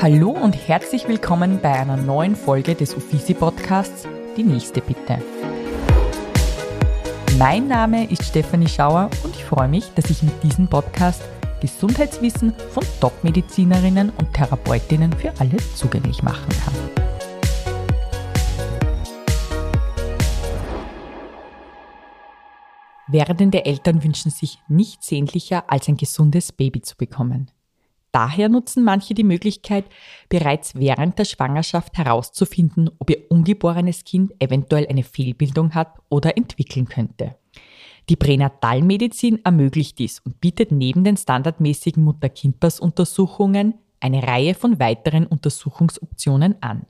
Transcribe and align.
Hallo 0.00 0.30
und 0.30 0.52
herzlich 0.52 1.08
willkommen 1.08 1.58
bei 1.60 1.72
einer 1.72 1.96
neuen 1.96 2.36
Folge 2.36 2.76
des 2.76 2.94
Uffizi 2.94 3.34
Podcasts 3.34 4.06
Die 4.36 4.44
nächste 4.44 4.80
bitte. 4.80 5.18
Mein 7.36 7.66
Name 7.66 8.08
ist 8.08 8.22
Stefanie 8.22 8.68
Schauer 8.68 9.10
und 9.24 9.34
ich 9.34 9.44
freue 9.44 9.66
mich, 9.66 9.92
dass 9.94 10.08
ich 10.08 10.22
mit 10.22 10.40
diesem 10.44 10.68
Podcast 10.68 11.24
Gesundheitswissen 11.60 12.54
von 12.70 12.84
Top-Medizinerinnen 13.00 14.10
und 14.10 14.32
Therapeutinnen 14.32 15.12
für 15.14 15.32
alle 15.40 15.56
zugänglich 15.74 16.22
machen 16.22 16.48
kann. 16.64 16.74
Werdende 23.08 23.64
Eltern 23.64 24.04
wünschen 24.04 24.30
sich 24.30 24.62
nichts 24.68 25.08
sehnlicher, 25.08 25.64
als 25.66 25.88
ein 25.88 25.96
gesundes 25.96 26.52
Baby 26.52 26.82
zu 26.82 26.96
bekommen. 26.96 27.50
Daher 28.12 28.48
nutzen 28.48 28.84
manche 28.84 29.14
die 29.14 29.24
Möglichkeit, 29.24 29.84
bereits 30.28 30.74
während 30.74 31.18
der 31.18 31.24
Schwangerschaft 31.24 31.98
herauszufinden, 31.98 32.90
ob 32.98 33.10
ihr 33.10 33.30
ungeborenes 33.30 34.04
Kind 34.04 34.32
eventuell 34.38 34.86
eine 34.88 35.04
Fehlbildung 35.04 35.74
hat 35.74 35.94
oder 36.08 36.36
entwickeln 36.36 36.88
könnte. 36.88 37.36
Die 38.08 38.16
Pränatalmedizin 38.16 39.44
ermöglicht 39.44 39.98
dies 39.98 40.20
und 40.20 40.40
bietet 40.40 40.72
neben 40.72 41.04
den 41.04 41.18
standardmäßigen 41.18 42.02
Mutter-Kind-Pass-Untersuchungen 42.02 43.74
eine 44.00 44.22
Reihe 44.22 44.54
von 44.54 44.78
weiteren 44.78 45.26
Untersuchungsoptionen 45.26 46.62
an. 46.62 46.86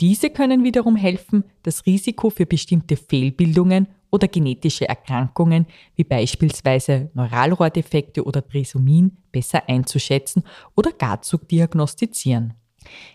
Diese 0.00 0.30
können 0.30 0.64
wiederum 0.64 0.96
helfen, 0.96 1.44
das 1.62 1.84
Risiko 1.84 2.30
für 2.30 2.46
bestimmte 2.46 2.96
Fehlbildungen 2.96 3.88
oder 4.10 4.28
genetische 4.28 4.88
Erkrankungen 4.88 5.66
wie 5.96 6.04
beispielsweise 6.04 7.10
Neuralrohrdefekte 7.14 8.24
oder 8.24 8.46
Trisomien 8.46 9.18
besser 9.32 9.68
einzuschätzen 9.68 10.44
oder 10.76 10.92
gar 10.92 11.22
zu 11.22 11.38
diagnostizieren. 11.38 12.54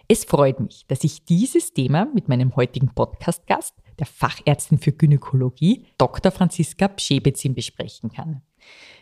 Es 0.07 0.25
freut 0.25 0.59
mich, 0.59 0.85
dass 0.87 1.03
ich 1.03 1.25
dieses 1.25 1.73
Thema 1.73 2.07
mit 2.13 2.27
meinem 2.27 2.55
heutigen 2.55 2.93
Podcast-Gast, 2.93 3.73
der 3.97 4.05
Fachärztin 4.05 4.77
für 4.77 4.91
Gynäkologie, 4.91 5.85
Dr. 5.97 6.31
Franziska 6.31 6.87
Pschebezin, 6.87 7.55
besprechen 7.55 8.11
kann. 8.11 8.41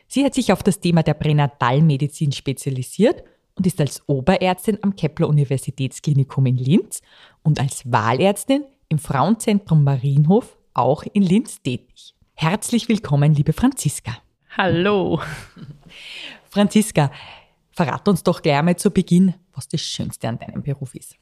Sie 0.08 0.24
hat 0.24 0.34
sich 0.34 0.52
auf 0.52 0.64
das 0.64 0.80
Thema 0.80 1.04
der 1.04 1.16
Pränatalmedizin 1.16 2.32
spezialisiert 2.32 3.24
und 3.56 3.68
ist 3.68 3.80
als 3.82 4.08
Oberärztin 4.08 4.80
am 4.82 4.96
Kepler 4.96 5.28
Universitätsklinikum 5.28 6.46
in 6.46 6.58
Linz 6.58 7.02
und 7.44 7.60
als 7.60 7.92
Wahlärztin 7.92 8.66
im 8.90 9.00
Frauenzentrum 9.00 9.84
Marienhof 9.84 10.58
auch 10.74 11.04
in 11.14 11.24
Linz 11.24 11.62
tätig. 11.62 12.16
Herzlich 12.36 12.90
willkommen, 12.90 13.34
liebe 13.34 13.54
Franziska. 13.54 14.18
Hallo. 14.58 15.22
Franziska, 16.50 17.12
verrat 17.72 18.08
uns 18.08 18.24
doch 18.24 18.42
gleich 18.42 18.58
einmal 18.58 18.76
zu 18.76 18.92
Beginn, 18.92 19.34
was 19.54 19.68
das 19.68 19.82
Schönste 19.82 20.28
an 20.28 20.40
deinem 20.40 20.64
Beruf 20.64 20.96
ist. 20.96 21.16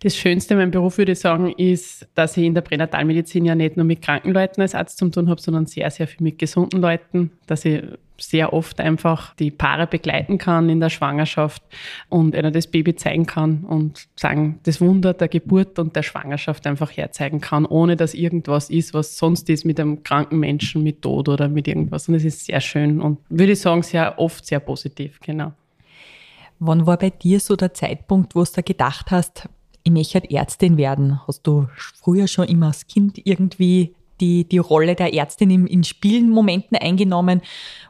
Das 0.00 0.16
Schönste 0.16 0.54
an 0.54 0.58
meinem 0.58 0.70
Beruf, 0.72 0.98
würde 0.98 1.12
ich 1.12 1.20
sagen, 1.20 1.52
ist, 1.52 2.08
dass 2.14 2.36
ich 2.36 2.44
in 2.44 2.54
der 2.54 2.62
Pränatalmedizin 2.62 3.44
ja 3.44 3.54
nicht 3.54 3.76
nur 3.76 3.86
mit 3.86 4.02
kranken 4.02 4.32
Leuten 4.32 4.60
als 4.60 4.74
Arzt 4.74 4.98
zu 4.98 5.08
tun 5.08 5.28
habe, 5.28 5.40
sondern 5.40 5.66
sehr, 5.66 5.90
sehr 5.90 6.08
viel 6.08 6.24
mit 6.24 6.38
gesunden 6.38 6.80
Leuten, 6.80 7.30
dass 7.46 7.64
ich 7.64 7.82
sehr 8.22 8.52
oft 8.52 8.80
einfach 8.80 9.34
die 9.36 9.50
Paare 9.50 9.86
begleiten 9.86 10.38
kann 10.38 10.68
in 10.68 10.80
der 10.80 10.90
Schwangerschaft 10.90 11.62
und 12.08 12.34
ihnen 12.34 12.52
das 12.52 12.66
Baby 12.66 12.94
zeigen 12.94 13.26
kann 13.26 13.64
und 13.64 14.08
sagen, 14.16 14.60
das 14.64 14.80
Wunder 14.80 15.12
der 15.12 15.28
Geburt 15.28 15.78
und 15.78 15.96
der 15.96 16.02
Schwangerschaft 16.02 16.66
einfach 16.66 16.90
herzeigen 16.90 17.40
kann, 17.40 17.66
ohne 17.66 17.96
dass 17.96 18.14
irgendwas 18.14 18.70
ist, 18.70 18.94
was 18.94 19.18
sonst 19.18 19.48
ist 19.50 19.64
mit 19.64 19.80
einem 19.80 20.02
kranken 20.02 20.38
Menschen, 20.38 20.82
mit 20.82 21.02
Tod 21.02 21.28
oder 21.28 21.48
mit 21.48 21.68
irgendwas. 21.68 22.08
Und 22.08 22.14
es 22.14 22.24
ist 22.24 22.46
sehr 22.46 22.60
schön 22.60 23.00
und 23.00 23.18
würde 23.28 23.52
ich 23.52 23.60
sagen, 23.60 23.82
sehr 23.82 24.18
oft 24.18 24.46
sehr 24.46 24.60
positiv, 24.60 25.18
genau. 25.20 25.52
Wann 26.64 26.86
war 26.86 26.96
bei 26.96 27.10
dir 27.10 27.40
so 27.40 27.56
der 27.56 27.74
Zeitpunkt, 27.74 28.36
wo 28.36 28.44
du 28.44 28.50
da 28.54 28.62
gedacht 28.62 29.10
hast, 29.10 29.48
ich 29.82 29.90
möchte 29.90 30.20
halt 30.20 30.30
Ärztin 30.30 30.76
werden? 30.76 31.20
Hast 31.26 31.44
du 31.44 31.66
früher 32.00 32.28
schon 32.28 32.46
immer 32.46 32.68
als 32.68 32.86
Kind 32.86 33.20
irgendwie 33.24 33.96
die, 34.20 34.44
die 34.44 34.58
Rolle 34.58 34.94
der 34.94 35.12
Ärztin 35.12 35.50
in, 35.50 35.66
in 35.66 36.30
Momenten 36.30 36.76
eingenommen? 36.76 37.42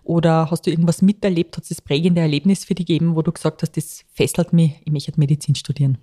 Oder 0.04 0.50
hast 0.50 0.66
du 0.66 0.70
irgendwas 0.70 1.02
miterlebt? 1.02 1.54
Hat 1.54 1.64
es 1.64 1.68
das 1.68 1.82
prägende 1.82 2.22
Erlebnis 2.22 2.64
für 2.64 2.74
dich 2.74 2.86
gegeben, 2.86 3.14
wo 3.14 3.20
du 3.20 3.30
gesagt 3.30 3.60
hast, 3.60 3.76
das 3.76 4.06
fesselt 4.14 4.54
mich, 4.54 4.80
ich 4.86 4.90
möchte 4.90 5.12
halt 5.12 5.18
Medizin 5.18 5.54
studieren? 5.54 5.98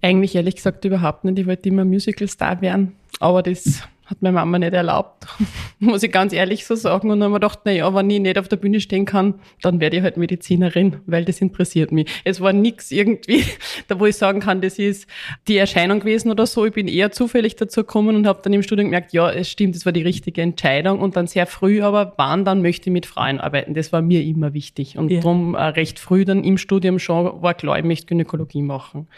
Eigentlich 0.00 0.36
ehrlich 0.36 0.54
gesagt 0.54 0.84
überhaupt 0.84 1.24
nicht. 1.24 1.40
Ich 1.40 1.48
wollte 1.48 1.68
immer 1.68 1.84
Musical-Star 1.84 2.60
werden, 2.60 2.92
aber 3.18 3.42
das 3.42 3.82
hat 4.06 4.20
meine 4.20 4.34
Mama 4.34 4.58
nicht 4.58 4.74
erlaubt, 4.74 5.26
muss 5.78 6.02
ich 6.02 6.12
ganz 6.12 6.32
ehrlich 6.32 6.66
so 6.66 6.74
sagen. 6.74 7.10
Und 7.10 7.20
dann 7.20 7.26
haben 7.26 7.32
wir 7.32 7.40
gedacht, 7.40 7.60
na 7.64 7.72
ja, 7.72 7.94
wenn 7.94 8.10
ich 8.10 8.20
nicht 8.20 8.38
auf 8.38 8.48
der 8.48 8.56
Bühne 8.56 8.80
stehen 8.80 9.04
kann, 9.06 9.34
dann 9.62 9.80
werde 9.80 9.96
ich 9.96 10.02
halt 10.02 10.16
Medizinerin, 10.16 10.96
weil 11.06 11.24
das 11.24 11.40
interessiert 11.40 11.92
mich. 11.92 12.10
Es 12.24 12.40
war 12.40 12.52
nichts 12.52 12.90
irgendwie, 12.90 13.44
da 13.88 13.98
wo 13.98 14.06
ich 14.06 14.16
sagen 14.16 14.40
kann, 14.40 14.60
das 14.60 14.78
ist 14.78 15.06
die 15.48 15.56
Erscheinung 15.56 16.00
gewesen 16.00 16.30
oder 16.30 16.46
so. 16.46 16.66
Ich 16.66 16.72
bin 16.72 16.88
eher 16.88 17.12
zufällig 17.12 17.56
dazu 17.56 17.80
gekommen 17.80 18.16
und 18.16 18.26
habe 18.26 18.40
dann 18.42 18.52
im 18.52 18.62
Studium 18.62 18.88
gemerkt, 18.88 19.12
ja, 19.12 19.30
es 19.30 19.50
stimmt, 19.50 19.74
das 19.74 19.86
war 19.86 19.92
die 19.92 20.02
richtige 20.02 20.42
Entscheidung. 20.42 21.00
Und 21.00 21.16
dann 21.16 21.26
sehr 21.26 21.46
früh 21.46 21.82
aber, 21.82 22.12
wann 22.16 22.44
dann 22.44 22.62
möchte 22.62 22.90
ich 22.90 22.92
mit 22.92 23.06
Frauen 23.06 23.40
arbeiten. 23.40 23.74
Das 23.74 23.92
war 23.92 24.02
mir 24.02 24.22
immer 24.22 24.52
wichtig. 24.52 24.98
Und 24.98 25.10
ja. 25.10 25.20
darum 25.20 25.54
äh, 25.54 25.62
recht 25.62 25.98
früh 25.98 26.24
dann 26.24 26.44
im 26.44 26.58
Studium 26.58 26.98
schon 26.98 27.42
war 27.42 27.54
klar, 27.54 27.78
ich 27.78 27.84
möchte 27.84 28.06
Gynäkologie 28.06 28.62
machen. 28.62 29.08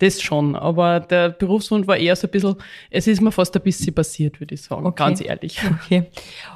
Das 0.00 0.20
schon, 0.20 0.56
aber 0.56 1.00
der 1.00 1.28
Berufswunsch 1.28 1.86
war 1.86 1.96
eher 1.96 2.16
so 2.16 2.26
ein 2.26 2.30
bisschen, 2.30 2.56
es 2.90 3.06
ist 3.06 3.20
mir 3.20 3.30
fast 3.30 3.54
ein 3.54 3.62
bisschen 3.62 3.94
passiert, 3.94 4.40
würde 4.40 4.54
ich 4.54 4.62
sagen, 4.62 4.86
okay. 4.86 5.04
ganz 5.04 5.20
ehrlich. 5.20 5.60
Okay. 5.84 6.04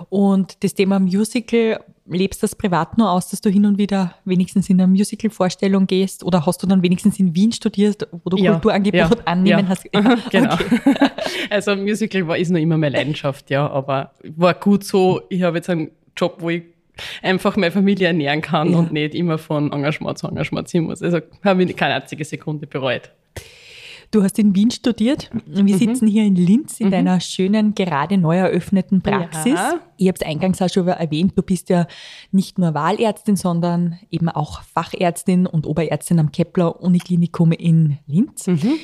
Und 0.09 0.63
das 0.65 0.75
Thema 0.75 0.99
Musical, 0.99 1.79
lebst 2.07 2.43
du 2.43 2.45
das 2.45 2.55
privat 2.55 2.99
nur 2.99 3.11
aus, 3.11 3.31
dass 3.31 3.41
du 3.41 3.51
hin 3.51 3.65
und 3.67 3.79
wieder 3.79 4.15
wenigstens 4.25 4.69
in 4.69 4.81
eine 4.81 4.89
Musical-Vorstellung 4.89 5.87
gehst 5.87 6.23
oder 6.25 6.45
hast 6.45 6.63
du 6.63 6.67
dann 6.67 6.83
wenigstens 6.83 7.19
in 7.19 7.35
Wien 7.35 7.53
studiert, 7.53 8.07
wo 8.13 8.31
du 8.31 8.37
ja, 8.37 8.53
Kulturangebot 8.53 9.19
ja, 9.19 9.25
annehmen 9.25 9.61
ja. 9.61 9.69
hast? 9.69 9.85
genau. 10.31 10.55
Okay. 10.55 10.81
Also 11.51 11.77
Musical 11.77 12.27
war, 12.27 12.39
ist 12.39 12.51
noch 12.51 12.59
immer 12.59 12.79
meine 12.79 12.97
Leidenschaft, 12.97 13.51
ja, 13.51 13.69
aber 13.69 14.13
war 14.37 14.55
gut 14.55 14.83
so, 14.83 15.21
ich 15.29 15.43
habe 15.43 15.59
jetzt 15.59 15.69
einen 15.69 15.91
Job, 16.17 16.37
wo 16.39 16.51
ich 16.51 16.63
einfach 17.23 17.57
meine 17.57 17.73
Familie 17.73 18.09
ernähren 18.09 18.41
kann 18.41 18.73
ja. 18.73 18.79
und 18.79 18.93
nicht 18.93 19.15
immer 19.15 19.39
von 19.39 19.73
Engagement 19.73 20.19
zu 20.19 20.29
Engagement 20.29 20.69
ziehen 20.69 20.85
muss. 20.85 21.03
Also 21.03 21.21
habe 21.45 21.63
ich 21.63 21.77
keine 21.77 21.95
einzige 21.95 22.25
Sekunde 22.25 22.67
bereut. 22.67 23.11
Du 24.15 24.23
hast 24.23 24.39
in 24.39 24.55
Wien 24.55 24.71
studiert. 24.71 25.29
Wir 25.45 25.65
mhm. 25.65 25.77
sitzen 25.77 26.07
hier 26.07 26.23
in 26.23 26.37
Linz 26.37 26.79
in 26.79 26.87
mhm. 26.87 26.93
deiner 26.93 27.21
schönen, 27.21 27.75
gerade 27.75 28.17
neu 28.17 28.37
eröffneten 28.37 29.03
Praxis. 29.03 29.55
Ja. 29.55 29.81
Ich 29.97 30.07
habe 30.07 30.17
es 30.21 30.25
eingangs 30.25 30.63
auch 30.63 30.69
schon 30.69 30.87
erwähnt, 30.87 31.33
du 31.37 31.43
bist 31.43 31.69
ja 31.69 31.89
nicht 32.31 32.57
nur 32.57 32.75
Wahlärztin, 32.75 33.35
sondern 33.35 33.99
eben 34.13 34.29
auch 34.29 34.63
Fachärztin 34.63 35.49
und 35.49 35.67
Oberärztin 35.67 36.21
am 36.21 36.31
Kepler 36.31 36.81
Uniklinikum 36.81 37.51
in 37.51 37.99
Linz. 38.07 38.47
Mhm. 38.47 38.75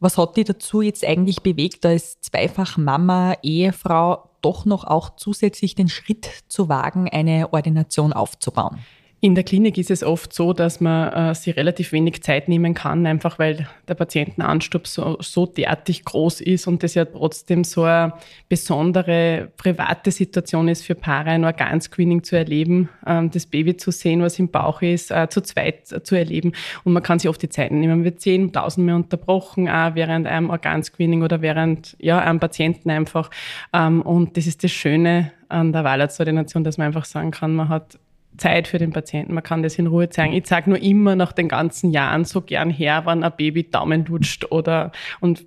Was 0.00 0.18
hat 0.18 0.36
dich 0.36 0.44
dazu 0.44 0.82
jetzt 0.82 1.02
eigentlich 1.02 1.40
bewegt, 1.40 1.86
als 1.86 2.20
zweifach 2.20 2.76
Mama, 2.76 3.38
Ehefrau, 3.42 4.28
doch 4.44 4.64
noch 4.64 4.84
auch 4.84 5.16
zusätzlich 5.16 5.74
den 5.74 5.88
Schritt 5.88 6.28
zu 6.48 6.68
wagen, 6.68 7.08
eine 7.08 7.52
Ordination 7.52 8.12
aufzubauen? 8.12 8.78
In 9.24 9.34
der 9.34 9.42
Klinik 9.42 9.78
ist 9.78 9.90
es 9.90 10.04
oft 10.04 10.34
so, 10.34 10.52
dass 10.52 10.82
man 10.82 11.10
äh, 11.10 11.34
sich 11.34 11.56
relativ 11.56 11.92
wenig 11.92 12.22
Zeit 12.22 12.46
nehmen 12.46 12.74
kann, 12.74 13.06
einfach 13.06 13.38
weil 13.38 13.66
der 13.88 13.94
Patientenanstoß 13.94 14.92
so, 14.92 15.16
so 15.18 15.46
derartig 15.46 16.04
groß 16.04 16.42
ist 16.42 16.66
und 16.66 16.82
das 16.82 16.92
ja 16.92 17.06
trotzdem 17.06 17.64
so 17.64 17.84
eine 17.84 18.12
besondere 18.50 19.50
private 19.56 20.10
Situation 20.10 20.68
ist 20.68 20.84
für 20.84 20.94
Paare, 20.94 21.30
ein 21.30 21.46
Organscreening 21.46 22.22
zu 22.22 22.36
erleben, 22.36 22.90
ähm, 23.06 23.30
das 23.30 23.46
Baby 23.46 23.78
zu 23.78 23.92
sehen, 23.92 24.20
was 24.20 24.38
im 24.38 24.50
Bauch 24.50 24.82
ist, 24.82 25.10
äh, 25.10 25.26
zu 25.30 25.40
zweit 25.40 25.86
zu 25.86 26.16
erleben. 26.16 26.52
Und 26.84 26.92
man 26.92 27.02
kann 27.02 27.18
sich 27.18 27.30
oft 27.30 27.40
die 27.40 27.48
Zeit 27.48 27.72
nehmen. 27.72 27.88
Man 27.88 28.04
wird 28.04 28.20
zehn, 28.20 28.52
tausendmal 28.52 28.96
unterbrochen, 28.96 29.70
auch 29.70 29.94
während 29.94 30.26
einem 30.26 30.50
Organscreening 30.50 31.22
oder 31.22 31.40
während 31.40 31.96
ja, 31.98 32.18
einem 32.18 32.40
Patienten 32.40 32.90
einfach. 32.90 33.30
Ähm, 33.72 34.02
und 34.02 34.36
das 34.36 34.46
ist 34.46 34.62
das 34.62 34.72
Schöne 34.72 35.32
an 35.48 35.72
der 35.72 35.82
Wahlarztordination, 35.82 36.62
dass 36.62 36.76
man 36.76 36.88
einfach 36.88 37.06
sagen 37.06 37.30
kann, 37.30 37.54
man 37.54 37.70
hat 37.70 37.98
Zeit 38.36 38.68
für 38.68 38.78
den 38.78 38.92
Patienten. 38.92 39.34
Man 39.34 39.42
kann 39.42 39.62
das 39.62 39.78
in 39.78 39.86
Ruhe 39.86 40.08
zeigen. 40.08 40.32
Ich 40.34 40.46
sage 40.46 40.70
nur 40.70 40.80
immer 40.80 41.16
nach 41.16 41.32
den 41.32 41.48
ganzen 41.48 41.90
Jahren 41.90 42.24
so 42.24 42.40
gern 42.40 42.70
her, 42.70 43.04
wenn 43.06 43.22
ein 43.22 43.32
Baby 43.36 43.70
Daumen 43.70 44.04
lutscht 44.06 44.50
oder, 44.50 44.92
und 45.20 45.46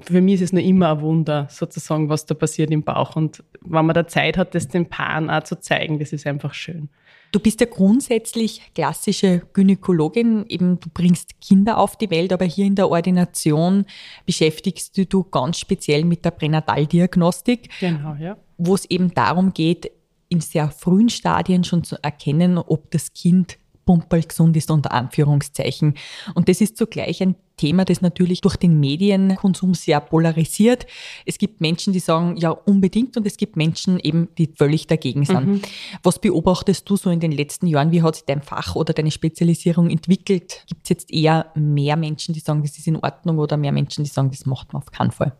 für 0.00 0.20
mich 0.20 0.34
ist 0.34 0.42
es 0.42 0.52
nur 0.52 0.62
immer 0.62 0.92
ein 0.92 1.00
Wunder, 1.00 1.46
sozusagen, 1.50 2.08
was 2.08 2.26
da 2.26 2.34
passiert 2.34 2.70
im 2.70 2.82
Bauch. 2.82 3.16
Und 3.16 3.44
wenn 3.60 3.86
man 3.86 3.94
da 3.94 4.06
Zeit 4.06 4.36
hat, 4.36 4.54
das 4.54 4.68
den 4.68 4.88
Paaren 4.88 5.30
auch 5.30 5.44
zu 5.44 5.60
zeigen, 5.60 5.98
das 5.98 6.12
ist 6.12 6.26
einfach 6.26 6.54
schön. 6.54 6.88
Du 7.34 7.40
bist 7.40 7.60
ja 7.60 7.66
grundsätzlich 7.68 8.62
klassische 8.76 9.42
Gynäkologin, 9.54 10.44
eben 10.48 10.78
du 10.78 10.88
bringst 10.94 11.40
Kinder 11.40 11.78
auf 11.78 11.96
die 11.96 12.10
Welt, 12.10 12.32
aber 12.32 12.44
hier 12.44 12.64
in 12.64 12.76
der 12.76 12.88
Ordination 12.88 13.86
beschäftigst 14.24 14.96
du, 14.96 15.04
du 15.04 15.24
ganz 15.24 15.58
speziell 15.58 16.04
mit 16.04 16.24
der 16.24 16.30
Pränataldiagnostik. 16.30 17.70
Genau, 17.80 18.14
ja. 18.20 18.36
Wo 18.56 18.76
es 18.76 18.88
eben 18.88 19.12
darum 19.14 19.52
geht, 19.52 19.90
in 20.34 20.40
sehr 20.40 20.70
frühen 20.70 21.08
Stadien 21.08 21.64
schon 21.64 21.84
zu 21.84 21.96
erkennen, 22.02 22.58
ob 22.58 22.90
das 22.90 23.12
Kind 23.12 23.58
Pumperl 23.84 24.22
gesund 24.22 24.56
ist, 24.56 24.70
unter 24.70 24.92
Anführungszeichen. 24.92 25.94
Und 26.34 26.48
das 26.48 26.60
ist 26.60 26.76
zugleich 26.76 27.22
ein 27.22 27.36
Thema, 27.56 27.84
das 27.84 28.00
natürlich 28.00 28.40
durch 28.40 28.56
den 28.56 28.80
Medienkonsum 28.80 29.74
sehr 29.74 30.00
polarisiert. 30.00 30.86
Es 31.24 31.38
gibt 31.38 31.60
Menschen, 31.60 31.92
die 31.92 32.00
sagen, 32.00 32.36
ja, 32.36 32.50
unbedingt, 32.50 33.16
und 33.16 33.26
es 33.26 33.36
gibt 33.36 33.56
Menschen 33.56 34.00
eben, 34.00 34.28
die 34.38 34.48
völlig 34.56 34.86
dagegen 34.86 35.24
sind. 35.24 35.46
Mhm. 35.46 35.62
Was 36.02 36.18
beobachtest 36.18 36.88
du 36.88 36.96
so 36.96 37.10
in 37.10 37.20
den 37.20 37.32
letzten 37.32 37.66
Jahren? 37.66 37.92
Wie 37.92 38.02
hat 38.02 38.16
sich 38.16 38.24
dein 38.24 38.42
Fach 38.42 38.74
oder 38.74 38.92
deine 38.92 39.10
Spezialisierung 39.10 39.88
entwickelt? 39.88 40.64
Gibt 40.66 40.84
es 40.84 40.88
jetzt 40.88 41.12
eher 41.12 41.52
mehr 41.54 41.96
Menschen, 41.96 42.34
die 42.34 42.40
sagen, 42.40 42.62
das 42.62 42.76
ist 42.76 42.88
in 42.88 42.96
Ordnung, 42.96 43.38
oder 43.38 43.56
mehr 43.56 43.72
Menschen, 43.72 44.02
die 44.02 44.10
sagen, 44.10 44.30
das 44.30 44.46
macht 44.46 44.72
man 44.72 44.82
auf 44.82 44.90
keinen 44.90 45.12
Fall? 45.12 45.36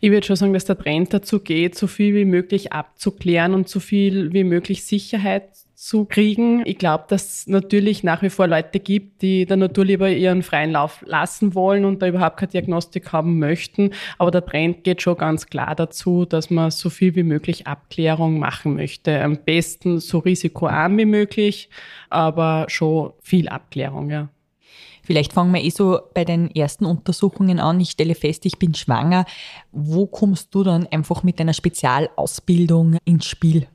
Ich 0.00 0.10
würde 0.10 0.26
schon 0.26 0.36
sagen, 0.36 0.52
dass 0.52 0.64
der 0.64 0.78
Trend 0.78 1.12
dazu 1.12 1.40
geht, 1.40 1.74
so 1.74 1.86
viel 1.86 2.14
wie 2.14 2.24
möglich 2.24 2.72
abzuklären 2.72 3.54
und 3.54 3.68
so 3.68 3.80
viel 3.80 4.32
wie 4.32 4.44
möglich 4.44 4.84
Sicherheit 4.84 5.48
zu 5.78 6.06
kriegen. 6.06 6.62
Ich 6.66 6.76
glaube, 6.78 7.04
dass 7.06 7.28
es 7.28 7.46
natürlich 7.46 8.02
nach 8.02 8.20
wie 8.22 8.30
vor 8.30 8.48
Leute 8.48 8.80
gibt, 8.80 9.22
die 9.22 9.46
der 9.46 9.56
Natur 9.56 9.84
lieber 9.84 10.10
ihren 10.10 10.42
freien 10.42 10.72
Lauf 10.72 11.04
lassen 11.06 11.54
wollen 11.54 11.84
und 11.84 12.02
da 12.02 12.08
überhaupt 12.08 12.36
keine 12.38 12.50
Diagnostik 12.50 13.12
haben 13.12 13.38
möchten. 13.38 13.92
Aber 14.18 14.32
der 14.32 14.44
Trend 14.44 14.82
geht 14.82 15.02
schon 15.02 15.16
ganz 15.16 15.46
klar 15.46 15.76
dazu, 15.76 16.24
dass 16.24 16.50
man 16.50 16.72
so 16.72 16.90
viel 16.90 17.14
wie 17.14 17.22
möglich 17.22 17.68
Abklärung 17.68 18.40
machen 18.40 18.74
möchte. 18.74 19.22
Am 19.22 19.36
besten 19.36 20.00
so 20.00 20.18
risikoarm 20.18 20.98
wie 20.98 21.04
möglich, 21.04 21.70
aber 22.10 22.66
schon 22.68 23.12
viel 23.22 23.48
Abklärung, 23.48 24.10
ja. 24.10 24.30
Vielleicht 25.08 25.32
fangen 25.32 25.54
wir 25.54 25.64
eh 25.64 25.70
so 25.70 26.00
bei 26.12 26.26
den 26.26 26.54
ersten 26.54 26.84
Untersuchungen 26.84 27.60
an. 27.60 27.80
Ich 27.80 27.92
stelle 27.92 28.14
fest, 28.14 28.44
ich 28.44 28.58
bin 28.58 28.74
schwanger. 28.74 29.24
Wo 29.72 30.06
kommst 30.06 30.54
du 30.54 30.62
dann 30.62 30.86
einfach 30.86 31.22
mit 31.22 31.40
deiner 31.40 31.54
Spezialausbildung 31.54 32.98
ins 33.06 33.24
Spiel? 33.24 33.68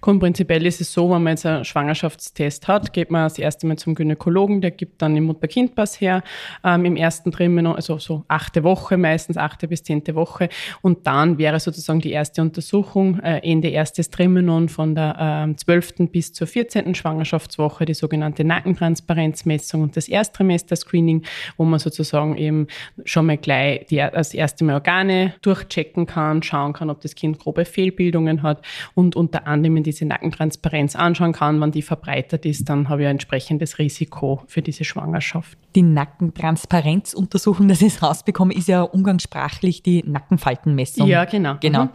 Grundprinzipiell 0.00 0.64
ist 0.66 0.80
es 0.80 0.92
so, 0.92 1.10
wenn 1.10 1.22
man 1.22 1.32
jetzt 1.32 1.46
einen 1.46 1.64
Schwangerschaftstest 1.64 2.68
hat, 2.68 2.92
geht 2.92 3.10
man 3.10 3.24
das 3.24 3.38
erste 3.38 3.66
Mal 3.66 3.76
zum 3.76 3.94
Gynäkologen, 3.94 4.60
der 4.60 4.70
gibt 4.70 5.00
dann 5.02 5.14
den 5.14 5.24
Mutter-Kind-Pass 5.24 6.00
her 6.00 6.22
ähm, 6.62 6.84
im 6.84 6.96
ersten 6.96 7.32
Trimester, 7.32 7.74
also 7.74 7.98
so 7.98 8.24
achte 8.28 8.64
Woche 8.64 8.96
meistens, 8.96 9.36
achte 9.36 9.68
bis 9.68 9.82
zehnte 9.82 10.14
Woche. 10.14 10.48
Und 10.82 11.06
dann 11.06 11.38
wäre 11.38 11.60
sozusagen 11.60 12.00
die 12.00 12.10
erste 12.10 12.42
Untersuchung, 12.42 13.20
äh, 13.20 13.40
Ende 13.48 13.68
erstes 13.68 14.10
Trimenon 14.10 14.68
von 14.68 14.94
der 14.94 15.16
ähm, 15.18 15.56
12. 15.56 16.10
bis 16.10 16.32
zur 16.32 16.46
14. 16.46 16.94
Schwangerschaftswoche, 16.94 17.84
die 17.84 17.94
sogenannte 17.94 18.44
Nackentransparenzmessung 18.44 19.82
und 19.82 19.96
das 19.96 20.08
Erstrimester-Screening, 20.08 21.24
wo 21.56 21.64
man 21.64 21.78
sozusagen 21.78 22.36
eben 22.36 22.66
schon 23.04 23.26
mal 23.26 23.36
gleich 23.36 23.86
die, 23.86 23.96
das 23.96 24.34
erste 24.34 24.64
Mal 24.64 24.74
Organe 24.74 25.34
durchchecken 25.42 26.06
kann, 26.06 26.42
schauen 26.42 26.72
kann, 26.72 26.90
ob 26.90 27.00
das 27.00 27.14
Kind 27.14 27.38
grobe 27.38 27.64
Fehlbildungen 27.64 28.42
hat 28.42 28.62
und 28.94 29.16
unter 29.16 29.46
anderem 29.46 29.53
diese 29.62 30.04
Nackentransparenz 30.04 30.96
anschauen 30.96 31.32
kann. 31.32 31.60
Wenn 31.60 31.70
die 31.70 31.82
verbreitert 31.82 32.44
ist, 32.46 32.68
dann 32.68 32.88
habe 32.88 33.02
ich 33.02 33.06
ein 33.08 33.12
entsprechendes 33.12 33.78
Risiko 33.78 34.42
für 34.46 34.62
diese 34.62 34.84
Schwangerschaft. 34.84 35.58
Die 35.74 35.82
Nackentransparenzuntersuchung, 35.82 37.68
das 37.68 37.82
ich 37.82 38.02
rausbekomme, 38.02 38.54
ist 38.54 38.68
ja 38.68 38.82
umgangssprachlich 38.82 39.82
die 39.82 40.02
Nackenfaltenmessung. 40.06 41.06
Ja, 41.06 41.24
genau. 41.24 41.56
Genau. 41.60 41.84
Mhm. 41.84 41.90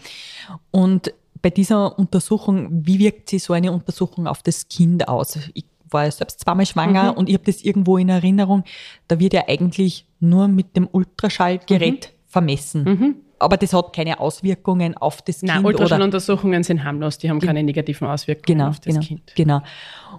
Und 0.71 1.13
bei 1.41 1.49
dieser 1.49 1.97
Untersuchung, 1.97 2.67
wie 2.85 2.99
wirkt 2.99 3.29
sich 3.29 3.43
so 3.43 3.53
eine 3.53 3.71
Untersuchung 3.71 4.27
auf 4.27 4.43
das 4.43 4.67
Kind 4.67 5.07
aus? 5.07 5.39
Ich 5.53 5.65
war 5.89 6.05
ja 6.05 6.11
selbst 6.11 6.41
zweimal 6.41 6.65
schwanger 6.65 7.11
mhm. 7.11 7.17
und 7.17 7.29
ich 7.29 7.35
habe 7.35 7.45
das 7.45 7.61
irgendwo 7.61 7.97
in 7.97 8.09
Erinnerung. 8.09 8.63
Da 9.07 9.19
wird 9.19 9.33
ja 9.33 9.43
eigentlich 9.47 10.05
nur 10.19 10.47
mit 10.47 10.75
dem 10.75 10.87
Ultraschallgerät 10.91 12.11
mhm. 12.11 12.15
vermessen. 12.27 12.83
Aber 13.39 13.57
das 13.57 13.73
hat 13.73 13.93
keine 13.93 14.19
Auswirkungen 14.19 14.95
auf 14.97 15.21
das 15.21 15.39
Kind. 15.39 15.53
Nein, 15.53 15.65
Ultraschalluntersuchungen 15.65 16.63
sind 16.63 16.83
harmlos, 16.83 17.17
die 17.17 17.29
haben 17.29 17.39
keine 17.39 17.63
negativen 17.63 18.07
Auswirkungen 18.07 18.57
genau, 18.57 18.69
auf 18.69 18.79
das 18.79 18.93
genau, 18.93 19.05
Kind. 19.05 19.33
Genau. 19.35 19.61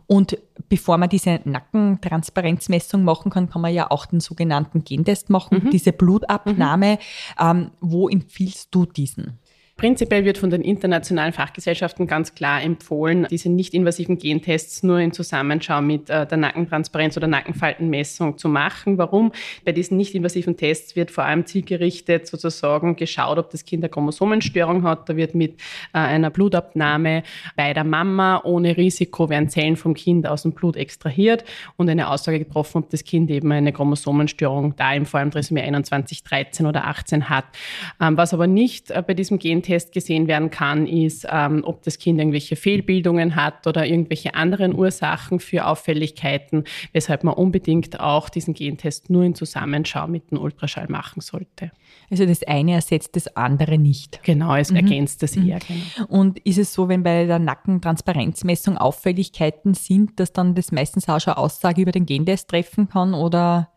Und 0.06 0.38
bevor 0.68 0.98
man 0.98 1.08
diese 1.08 1.40
Nackentransparenzmessung 1.44 3.04
machen 3.04 3.30
kann, 3.30 3.48
kann 3.48 3.62
man 3.62 3.72
ja 3.74 3.90
auch 3.90 4.06
den 4.06 4.20
sogenannten 4.20 4.84
Gentest 4.84 5.30
machen, 5.30 5.64
mhm. 5.64 5.70
diese 5.70 5.92
Blutabnahme. 5.92 6.98
Mhm. 7.38 7.46
Ähm, 7.46 7.70
wo 7.80 8.08
empfiehlst 8.08 8.68
du 8.74 8.86
diesen? 8.86 9.38
Prinzipiell 9.80 10.26
wird 10.26 10.36
von 10.36 10.50
den 10.50 10.60
internationalen 10.60 11.32
Fachgesellschaften 11.32 12.06
ganz 12.06 12.34
klar 12.34 12.62
empfohlen, 12.62 13.26
diese 13.30 13.48
nicht-invasiven 13.48 14.18
Gentests 14.18 14.82
nur 14.82 14.98
in 14.98 15.10
Zusammenschau 15.12 15.80
mit 15.80 16.10
äh, 16.10 16.26
der 16.26 16.36
Nackentransparenz 16.36 17.16
oder 17.16 17.28
Nackenfaltenmessung 17.28 18.36
zu 18.36 18.50
machen. 18.50 18.98
Warum? 18.98 19.32
Bei 19.64 19.72
diesen 19.72 19.96
nicht-invasiven 19.96 20.58
Tests 20.58 20.96
wird 20.96 21.10
vor 21.10 21.24
allem 21.24 21.46
zielgerichtet 21.46 22.26
sozusagen 22.26 22.94
geschaut, 22.94 23.38
ob 23.38 23.48
das 23.48 23.64
Kind 23.64 23.82
eine 23.82 23.88
Chromosomenstörung 23.88 24.82
hat. 24.82 25.08
Da 25.08 25.16
wird 25.16 25.34
mit 25.34 25.54
äh, 25.94 25.98
einer 26.00 26.28
Blutabnahme 26.28 27.22
bei 27.56 27.72
der 27.72 27.84
Mama 27.84 28.42
ohne 28.44 28.76
Risiko 28.76 29.30
werden 29.30 29.48
Zellen 29.48 29.76
vom 29.76 29.94
Kind 29.94 30.26
aus 30.26 30.42
dem 30.42 30.52
Blut 30.52 30.76
extrahiert 30.76 31.42
und 31.76 31.88
eine 31.88 32.10
Aussage 32.10 32.38
getroffen, 32.38 32.82
ob 32.82 32.90
das 32.90 33.02
Kind 33.02 33.30
eben 33.30 33.50
eine 33.50 33.72
Chromosomenstörung, 33.72 34.76
da 34.76 34.92
im 34.92 35.06
vor 35.06 35.20
allem 35.20 35.30
Trisomie 35.30 35.62
21, 35.62 36.22
13 36.22 36.66
oder 36.66 36.86
18 36.86 37.30
hat. 37.30 37.46
Ähm, 37.98 38.18
was 38.18 38.34
aber 38.34 38.46
nicht 38.46 38.90
äh, 38.90 39.02
bei 39.02 39.14
diesem 39.14 39.38
Gentest 39.38 39.69
Test 39.70 39.92
gesehen 39.92 40.26
werden 40.26 40.50
kann, 40.50 40.84
ist, 40.88 41.24
ähm, 41.30 41.62
ob 41.64 41.84
das 41.84 42.00
Kind 42.00 42.18
irgendwelche 42.18 42.56
Fehlbildungen 42.56 43.36
hat 43.36 43.68
oder 43.68 43.86
irgendwelche 43.86 44.34
anderen 44.34 44.74
Ursachen 44.74 45.38
für 45.38 45.64
Auffälligkeiten, 45.64 46.64
weshalb 46.92 47.22
man 47.22 47.34
unbedingt 47.34 48.00
auch 48.00 48.28
diesen 48.30 48.52
Gentest 48.52 49.10
nur 49.10 49.22
in 49.22 49.36
Zusammenschau 49.36 50.08
mit 50.08 50.32
dem 50.32 50.38
Ultraschall 50.38 50.88
machen 50.88 51.20
sollte. 51.20 51.70
Also 52.10 52.26
das 52.26 52.42
eine 52.42 52.72
ersetzt 52.72 53.14
das 53.14 53.36
andere 53.36 53.78
nicht. 53.78 54.24
Genau, 54.24 54.56
es 54.56 54.70
mhm. 54.70 54.76
ergänzt 54.78 55.22
das 55.22 55.36
mhm. 55.36 55.46
eher. 55.46 55.60
Genau. 55.60 56.08
Und 56.08 56.40
ist 56.40 56.58
es 56.58 56.72
so, 56.72 56.88
wenn 56.88 57.04
bei 57.04 57.26
der 57.26 57.38
Nackentransparenzmessung 57.38 58.76
Auffälligkeiten 58.76 59.74
sind, 59.74 60.18
dass 60.18 60.32
dann 60.32 60.56
das 60.56 60.72
meistens 60.72 61.08
auch 61.08 61.20
schon 61.20 61.34
Aussage 61.34 61.82
über 61.82 61.92
den 61.92 62.06
Gentest 62.06 62.48
treffen 62.48 62.88
kann 62.88 63.14
oder 63.14 63.68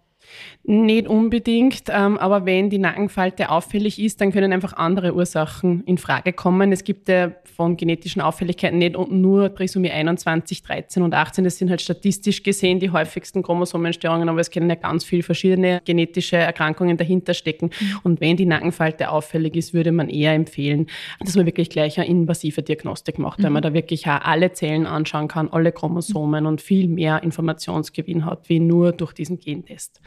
nicht 0.63 1.07
unbedingt, 1.07 1.83
ähm, 1.89 2.17
aber 2.17 2.45
wenn 2.45 2.69
die 2.69 2.77
Nackenfalte 2.77 3.49
auffällig 3.49 4.01
ist, 4.01 4.21
dann 4.21 4.31
können 4.31 4.53
einfach 4.53 4.73
andere 4.73 5.13
Ursachen 5.13 5.83
in 5.85 5.97
Frage 5.97 6.31
kommen. 6.31 6.71
Es 6.71 6.83
gibt 6.83 7.09
ja 7.09 7.31
von 7.55 7.75
genetischen 7.75 8.21
Auffälligkeiten 8.21 8.77
nicht 8.77 8.97
nur 8.97 9.53
Trisomie 9.53 9.91
21, 9.91 10.63
13 10.63 11.03
und 11.03 11.13
18. 11.13 11.43
Das 11.43 11.57
sind 11.57 11.69
halt 11.69 11.81
statistisch 11.81 12.43
gesehen 12.43 12.79
die 12.79 12.91
häufigsten 12.91 13.43
Chromosomenstörungen, 13.43 14.29
aber 14.29 14.39
es 14.39 14.51
können 14.51 14.69
ja 14.69 14.75
ganz 14.75 15.03
viele 15.03 15.23
verschiedene 15.23 15.81
genetische 15.83 16.37
Erkrankungen 16.37 16.97
dahinter 16.97 17.33
stecken. 17.33 17.69
Mhm. 17.79 17.99
Und 18.03 18.21
wenn 18.21 18.37
die 18.37 18.45
Nackenfalte 18.45 19.09
auffällig 19.09 19.55
ist, 19.55 19.73
würde 19.73 19.91
man 19.91 20.09
eher 20.09 20.33
empfehlen, 20.33 20.87
dass 21.19 21.35
man 21.35 21.45
wirklich 21.45 21.69
gleich 21.69 21.99
eine 21.99 22.07
invasive 22.07 22.63
Diagnostik 22.63 23.19
macht, 23.19 23.39
mhm. 23.39 23.43
weil 23.43 23.51
man 23.51 23.61
da 23.63 23.73
wirklich 23.73 24.07
auch 24.07 24.21
alle 24.21 24.53
Zellen 24.53 24.85
anschauen 24.85 25.27
kann, 25.27 25.49
alle 25.49 25.71
Chromosomen 25.71 26.45
und 26.45 26.61
viel 26.61 26.87
mehr 26.87 27.21
Informationsgewinn 27.21 28.25
hat, 28.25 28.47
wie 28.49 28.59
nur 28.59 28.93
durch 28.93 29.13
diesen 29.13 29.39
Gentest. 29.39 30.01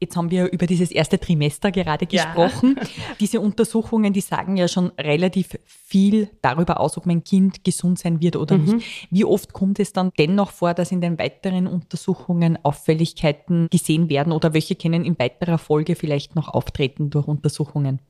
Jetzt 0.00 0.16
haben 0.16 0.30
wir 0.30 0.50
über 0.50 0.66
dieses 0.66 0.90
erste 0.90 1.20
Trimester 1.20 1.70
gerade 1.70 2.06
gesprochen. 2.06 2.76
Ja. 2.78 2.86
Diese 3.20 3.40
Untersuchungen, 3.40 4.14
die 4.14 4.22
sagen 4.22 4.56
ja 4.56 4.66
schon 4.66 4.92
relativ 4.98 5.58
viel 5.66 6.30
darüber 6.40 6.80
aus, 6.80 6.96
ob 6.96 7.04
mein 7.04 7.22
Kind 7.22 7.64
gesund 7.64 7.98
sein 7.98 8.20
wird 8.20 8.36
oder 8.36 8.56
mhm. 8.56 8.76
nicht. 8.76 9.08
Wie 9.10 9.26
oft 9.26 9.52
kommt 9.52 9.78
es 9.78 9.92
dann 9.92 10.10
dennoch 10.18 10.52
vor, 10.52 10.72
dass 10.72 10.90
in 10.90 11.02
den 11.02 11.18
weiteren 11.18 11.66
Untersuchungen 11.66 12.58
Auffälligkeiten 12.64 13.68
gesehen 13.70 14.08
werden 14.08 14.32
oder 14.32 14.54
welche 14.54 14.74
können 14.74 15.04
in 15.04 15.18
weiterer 15.18 15.58
Folge 15.58 15.94
vielleicht 15.94 16.34
noch 16.34 16.48
auftreten 16.48 17.10
durch 17.10 17.28
Untersuchungen? 17.28 18.00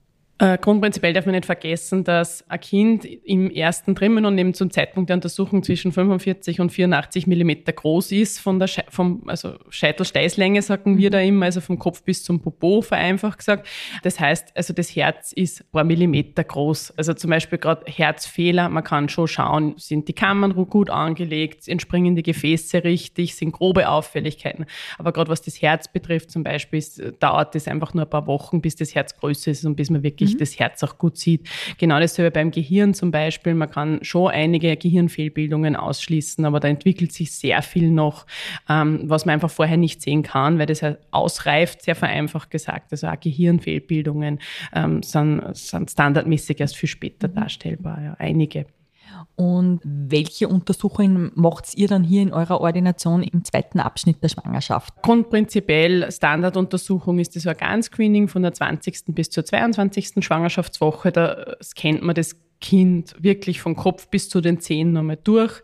Äh, 0.41 0.57
grundprinzipiell 0.57 1.13
darf 1.13 1.27
man 1.27 1.35
nicht 1.35 1.45
vergessen, 1.45 2.03
dass 2.03 2.49
ein 2.49 2.61
Kind 2.61 3.05
im 3.05 3.51
ersten 3.51 3.95
Trimenon 3.95 4.39
eben 4.39 4.55
zum 4.55 4.71
Zeitpunkt 4.71 5.11
der 5.11 5.17
Untersuchung 5.17 5.63
zwischen 5.63 5.93
45 5.93 6.61
und 6.61 6.71
84 6.71 7.27
Millimeter 7.27 7.75
groß 7.75 8.11
ist, 8.13 8.41
von 8.41 8.59
der 8.59 8.67
Sche 8.67 8.83
vom, 8.89 9.23
also 9.29 9.57
Scheitelsteißlänge 9.69 10.63
sagen 10.63 10.97
wir 10.97 11.11
da 11.11 11.21
immer, 11.21 11.45
also 11.45 11.61
vom 11.61 11.79
Kopf 11.79 12.03
bis 12.05 12.25
zum 12.25 12.41
Popo 12.41 12.81
vereinfacht 12.81 13.37
gesagt. 13.37 13.69
Das 14.03 14.19
heißt, 14.19 14.57
also 14.57 14.73
das 14.73 14.97
Herz 14.97 15.33
ist 15.33 15.61
ein 15.61 15.67
paar 15.73 15.85
Millimeter 15.85 16.43
groß. 16.43 16.95
Also 16.97 17.13
zum 17.13 17.29
Beispiel 17.29 17.59
gerade 17.59 17.85
Herzfehler, 17.93 18.71
man 18.71 18.83
kann 18.83 19.11
schon 19.11 19.29
schauen, 19.29 19.75
sind 19.77 20.09
die 20.09 20.15
Kammern 20.15 20.55
gut 20.55 20.89
angelegt, 20.89 21.69
entspringen 21.69 22.17
die 22.17 22.23
Gefäße 22.23 22.83
richtig, 22.83 23.35
sind 23.35 23.53
grobe 23.53 23.91
Auffälligkeiten. 23.91 24.65
Aber 24.97 25.13
gerade 25.13 25.31
was 25.31 25.43
das 25.43 25.61
Herz 25.61 25.93
betrifft 25.93 26.31
zum 26.31 26.45
Beispiel, 26.45 26.79
ist, 26.79 27.03
dauert 27.21 27.55
es 27.57 27.69
einfach 27.69 27.93
nur 27.93 28.05
ein 28.05 28.11
paar 28.11 28.27
Wochen, 28.27 28.63
bis 28.63 28.75
das 28.77 28.95
Herz 28.95 29.15
größer 29.19 29.51
ist 29.51 29.67
und 29.67 29.77
bis 29.77 29.91
man 29.91 30.03
wirklich 30.03 30.30
mhm. 30.35 30.39
das 30.39 30.59
Herz 30.59 30.83
auch 30.83 30.99
gut 30.99 31.17
sieht. 31.17 31.49
Genau 31.79 31.99
dasselbe 31.99 32.31
beim 32.31 32.51
Gehirn 32.51 32.95
zum 32.95 33.11
Beispiel. 33.11 33.55
Man 33.55 33.71
kann 33.71 34.03
schon 34.03 34.31
einige 34.31 34.77
Gehirnfehlbildungen 34.77 35.77
ausschließen, 35.77 36.45
aber 36.45 36.61
da 36.61 36.69
entwickelt 36.69 37.13
sich 37.13 37.33
sehr 37.33 37.63
viel 37.63 37.91
noch, 37.91 38.27
ähm, 38.69 39.01
was 39.05 39.27
man 39.27 39.35
einfach 39.35 39.51
vorher 39.51 39.77
nicht 39.77 40.03
sehen 40.03 40.23
kann, 40.23 40.59
weil 40.59 40.67
das 40.67 40.81
ja 40.81 40.97
ausreift, 41.11 41.83
sehr 41.83 41.97
vereinfacht 41.97 42.51
gesagt. 42.51 42.93
Also 42.93 43.09
auch 43.09 43.19
Gehirnfehlbildungen 43.21 44.41
ähm, 44.75 45.03
sind, 45.03 45.43
sind 45.55 45.91
standardmäßig 45.91 46.61
erst 46.61 46.77
viel 46.77 46.89
später 46.89 47.29
mhm. 47.29 47.35
darstellbar, 47.35 48.03
ja, 48.03 48.17
einige. 48.19 48.67
Und 49.37 49.81
welche 49.85 50.49
Untersuchungen 50.49 51.33
macht 51.35 51.75
ihr 51.77 51.89
dann 51.89 52.05
hier 52.05 52.23
in 52.23 52.33
eurer 52.33 52.61
Ordination 52.61 53.23
im 53.23 53.45
zweiten 53.45 53.81
Abschnitt 53.81 54.23
der 54.23 54.29
Schwangerschaft? 54.29 55.03
Grundprinzipiell 55.03 56.11
Standarduntersuchung 56.11 57.19
ist 57.19 57.37
das 57.37 57.47
Organscreening 57.47 58.29
von 58.29 58.43
der 58.43 58.53
20. 58.53 59.15
bis 59.15 59.31
zur 59.31 59.45
22. 59.45 60.25
Schwangerschaftswoche. 60.25 61.13
Da 61.13 61.57
scannt 61.63 62.03
man 62.03 62.15
das 62.15 62.37
Kind 62.61 63.15
wirklich 63.19 63.61
von 63.61 63.75
Kopf 63.75 64.09
bis 64.09 64.29
zu 64.29 64.43
den 64.43 64.61
Zehen 64.61 64.93
nochmal 64.93 65.19
durch 65.23 65.63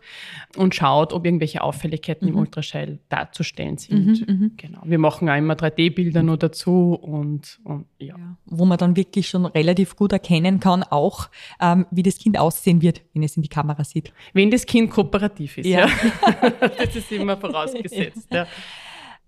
und 0.55 0.73
schaut, 0.73 1.13
ob 1.13 1.25
irgendwelche 1.25 1.61
Auffälligkeiten 1.61 2.27
mhm. 2.27 2.33
im 2.33 2.39
Ultraschall 2.39 2.99
darzustellen 3.09 3.77
sind. 3.77 4.27
Mhm, 4.27 4.35
mhm, 4.35 4.51
genau. 4.57 4.81
Wir 4.83 4.97
machen 4.97 5.29
auch 5.29 5.37
immer 5.37 5.53
3D-Bilder 5.53 6.23
nur 6.23 6.37
dazu 6.37 6.93
und, 6.93 7.59
und 7.63 7.85
ja. 7.99 8.17
ja. 8.17 8.37
Wo 8.45 8.65
man 8.65 8.79
dann 8.79 8.95
wirklich 8.95 9.29
schon 9.29 9.45
relativ 9.45 9.95
gut 9.95 10.11
erkennen 10.11 10.59
kann, 10.59 10.83
auch 10.83 11.29
ähm, 11.61 11.85
wie 11.91 12.03
das 12.03 12.17
Kind 12.17 12.39
aussehen 12.39 12.81
wird, 12.81 13.01
wenn 13.13 13.21
es 13.21 13.37
in 13.37 13.43
die 13.43 13.49
Kamera 13.49 13.83
sieht. 13.83 14.11
Wenn 14.33 14.49
das 14.49 14.65
Kind 14.65 14.89
kooperativ 14.89 15.59
ist, 15.59 15.67
ja. 15.67 15.87
ja. 15.87 16.49
das 16.77 16.95
ist 16.95 17.11
immer 17.11 17.37
vorausgesetzt. 17.37 18.27
Ja. 18.31 18.47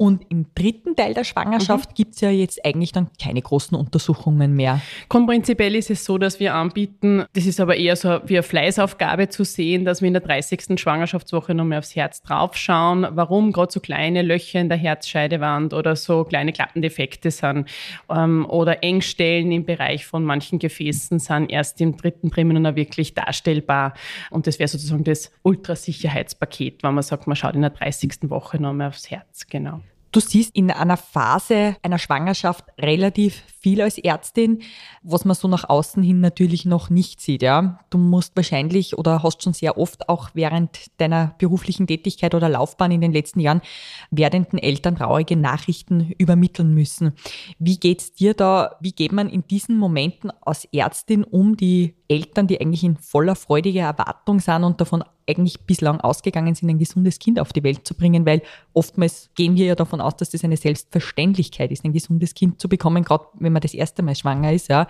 Und 0.01 0.25
im 0.29 0.45
dritten 0.55 0.95
Teil 0.95 1.13
der 1.13 1.25
Schwangerschaft 1.25 1.89
mhm. 1.89 1.93
gibt's 1.93 2.21
ja 2.21 2.29
jetzt 2.29 2.63
eigentlich 2.63 2.93
dann 2.93 3.09
keine 3.21 3.41
großen 3.41 3.75
Untersuchungen 3.75 4.55
mehr. 4.55 4.79
Prinzipiell 5.09 5.75
ist 5.75 5.89
es 5.89 6.05
so, 6.05 6.17
dass 6.17 6.39
wir 6.39 6.55
anbieten, 6.55 7.25
das 7.33 7.45
ist 7.45 7.59
aber 7.59 7.75
eher 7.75 7.97
so 7.97 8.21
wie 8.23 8.37
eine 8.37 8.43
Fleißaufgabe 8.43 9.27
zu 9.27 9.43
sehen, 9.43 9.83
dass 9.83 10.01
wir 10.01 10.07
in 10.07 10.13
der 10.13 10.21
30. 10.21 10.79
Schwangerschaftswoche 10.79 11.53
nochmal 11.53 11.79
aufs 11.79 11.97
Herz 11.97 12.21
draufschauen, 12.21 13.07
warum 13.11 13.51
gerade 13.51 13.73
so 13.73 13.81
kleine 13.81 14.21
Löcher 14.21 14.61
in 14.61 14.69
der 14.69 14.77
Herzscheidewand 14.77 15.73
oder 15.73 15.97
so 15.97 16.23
kleine 16.23 16.53
Klappendefekte 16.53 17.29
sind 17.29 17.67
ähm, 18.09 18.45
oder 18.45 18.81
Engstellen 18.85 19.51
im 19.51 19.65
Bereich 19.65 20.05
von 20.05 20.23
manchen 20.23 20.59
Gefäßen 20.59 21.19
sind 21.19 21.49
erst 21.49 21.81
im 21.81 21.97
dritten 21.97 22.31
Trimester 22.31 22.77
wirklich 22.77 23.15
darstellbar. 23.15 23.93
Und 24.29 24.47
das 24.47 24.59
wäre 24.59 24.69
sozusagen 24.69 25.03
das 25.03 25.29
Ultrasicherheitspaket, 25.43 26.83
wenn 26.83 26.93
man 26.93 27.03
sagt, 27.03 27.27
man 27.27 27.35
schaut 27.35 27.55
in 27.55 27.61
der 27.61 27.71
30. 27.71 28.29
Woche 28.29 28.61
nochmal 28.61 28.87
aufs 28.87 29.11
Herz. 29.11 29.45
Genau. 29.49 29.81
Du 30.11 30.19
siehst 30.19 30.55
in 30.55 30.71
einer 30.71 30.97
Phase 30.97 31.77
einer 31.83 31.99
Schwangerschaft 31.99 32.65
relativ 32.79 33.43
viel 33.59 33.81
als 33.81 33.97
Ärztin, 33.97 34.61
was 35.03 35.25
man 35.25 35.35
so 35.35 35.47
nach 35.47 35.69
außen 35.69 36.01
hin 36.01 36.19
natürlich 36.19 36.65
noch 36.65 36.89
nicht 36.89 37.21
sieht. 37.21 37.41
Ja, 37.41 37.79
du 37.89 37.97
musst 37.97 38.35
wahrscheinlich 38.35 38.97
oder 38.97 39.23
hast 39.23 39.43
schon 39.43 39.53
sehr 39.53 39.77
oft 39.77 40.09
auch 40.09 40.29
während 40.33 40.99
deiner 40.99 41.35
beruflichen 41.37 41.87
Tätigkeit 41.87 42.35
oder 42.35 42.49
Laufbahn 42.49 42.91
in 42.91 43.01
den 43.01 43.13
letzten 43.13 43.39
Jahren 43.39 43.61
werdenden 44.11 44.59
Eltern 44.59 44.95
traurige 44.95 45.35
Nachrichten 45.35 46.13
übermitteln 46.17 46.73
müssen. 46.73 47.13
Wie 47.57 47.77
geht's 47.77 48.13
dir 48.13 48.33
da? 48.33 48.75
Wie 48.79 48.91
geht 48.91 49.11
man 49.11 49.29
in 49.29 49.45
diesen 49.47 49.77
Momenten 49.77 50.31
als 50.41 50.65
Ärztin 50.65 51.23
um, 51.23 51.57
die 51.57 51.95
Eltern, 52.07 52.47
die 52.47 52.59
eigentlich 52.59 52.83
in 52.83 52.97
voller 52.97 53.35
freudiger 53.35 53.83
Erwartung 53.83 54.39
sind 54.39 54.63
und 54.63 54.81
davon 54.81 55.03
eigentlich 55.29 55.61
bislang 55.61 56.01
ausgegangen 56.01 56.55
sind, 56.55 56.69
ein 56.69 56.79
gesundes 56.79 57.19
Kind 57.19 57.39
auf 57.39 57.53
die 57.53 57.63
Welt 57.63 57.85
zu 57.85 57.93
bringen, 57.93 58.25
weil 58.25 58.41
oftmals 58.73 59.29
gehen 59.35 59.55
wir 59.55 59.67
ja 59.67 59.75
davon 59.75 60.01
aus, 60.01 60.17
dass 60.17 60.31
das 60.31 60.43
eine 60.43 60.57
Selbstverständlichkeit 60.57 61.71
ist, 61.71 61.85
ein 61.85 61.93
gesundes 61.93 62.33
Kind 62.33 62.59
zu 62.59 62.67
bekommen, 62.67 63.03
gerade 63.03 63.25
wenn 63.35 63.48
man 63.53 63.61
das 63.61 63.73
erste 63.73 64.03
Mal 64.03 64.15
schwanger 64.15 64.53
ist, 64.53 64.69
ja, 64.69 64.87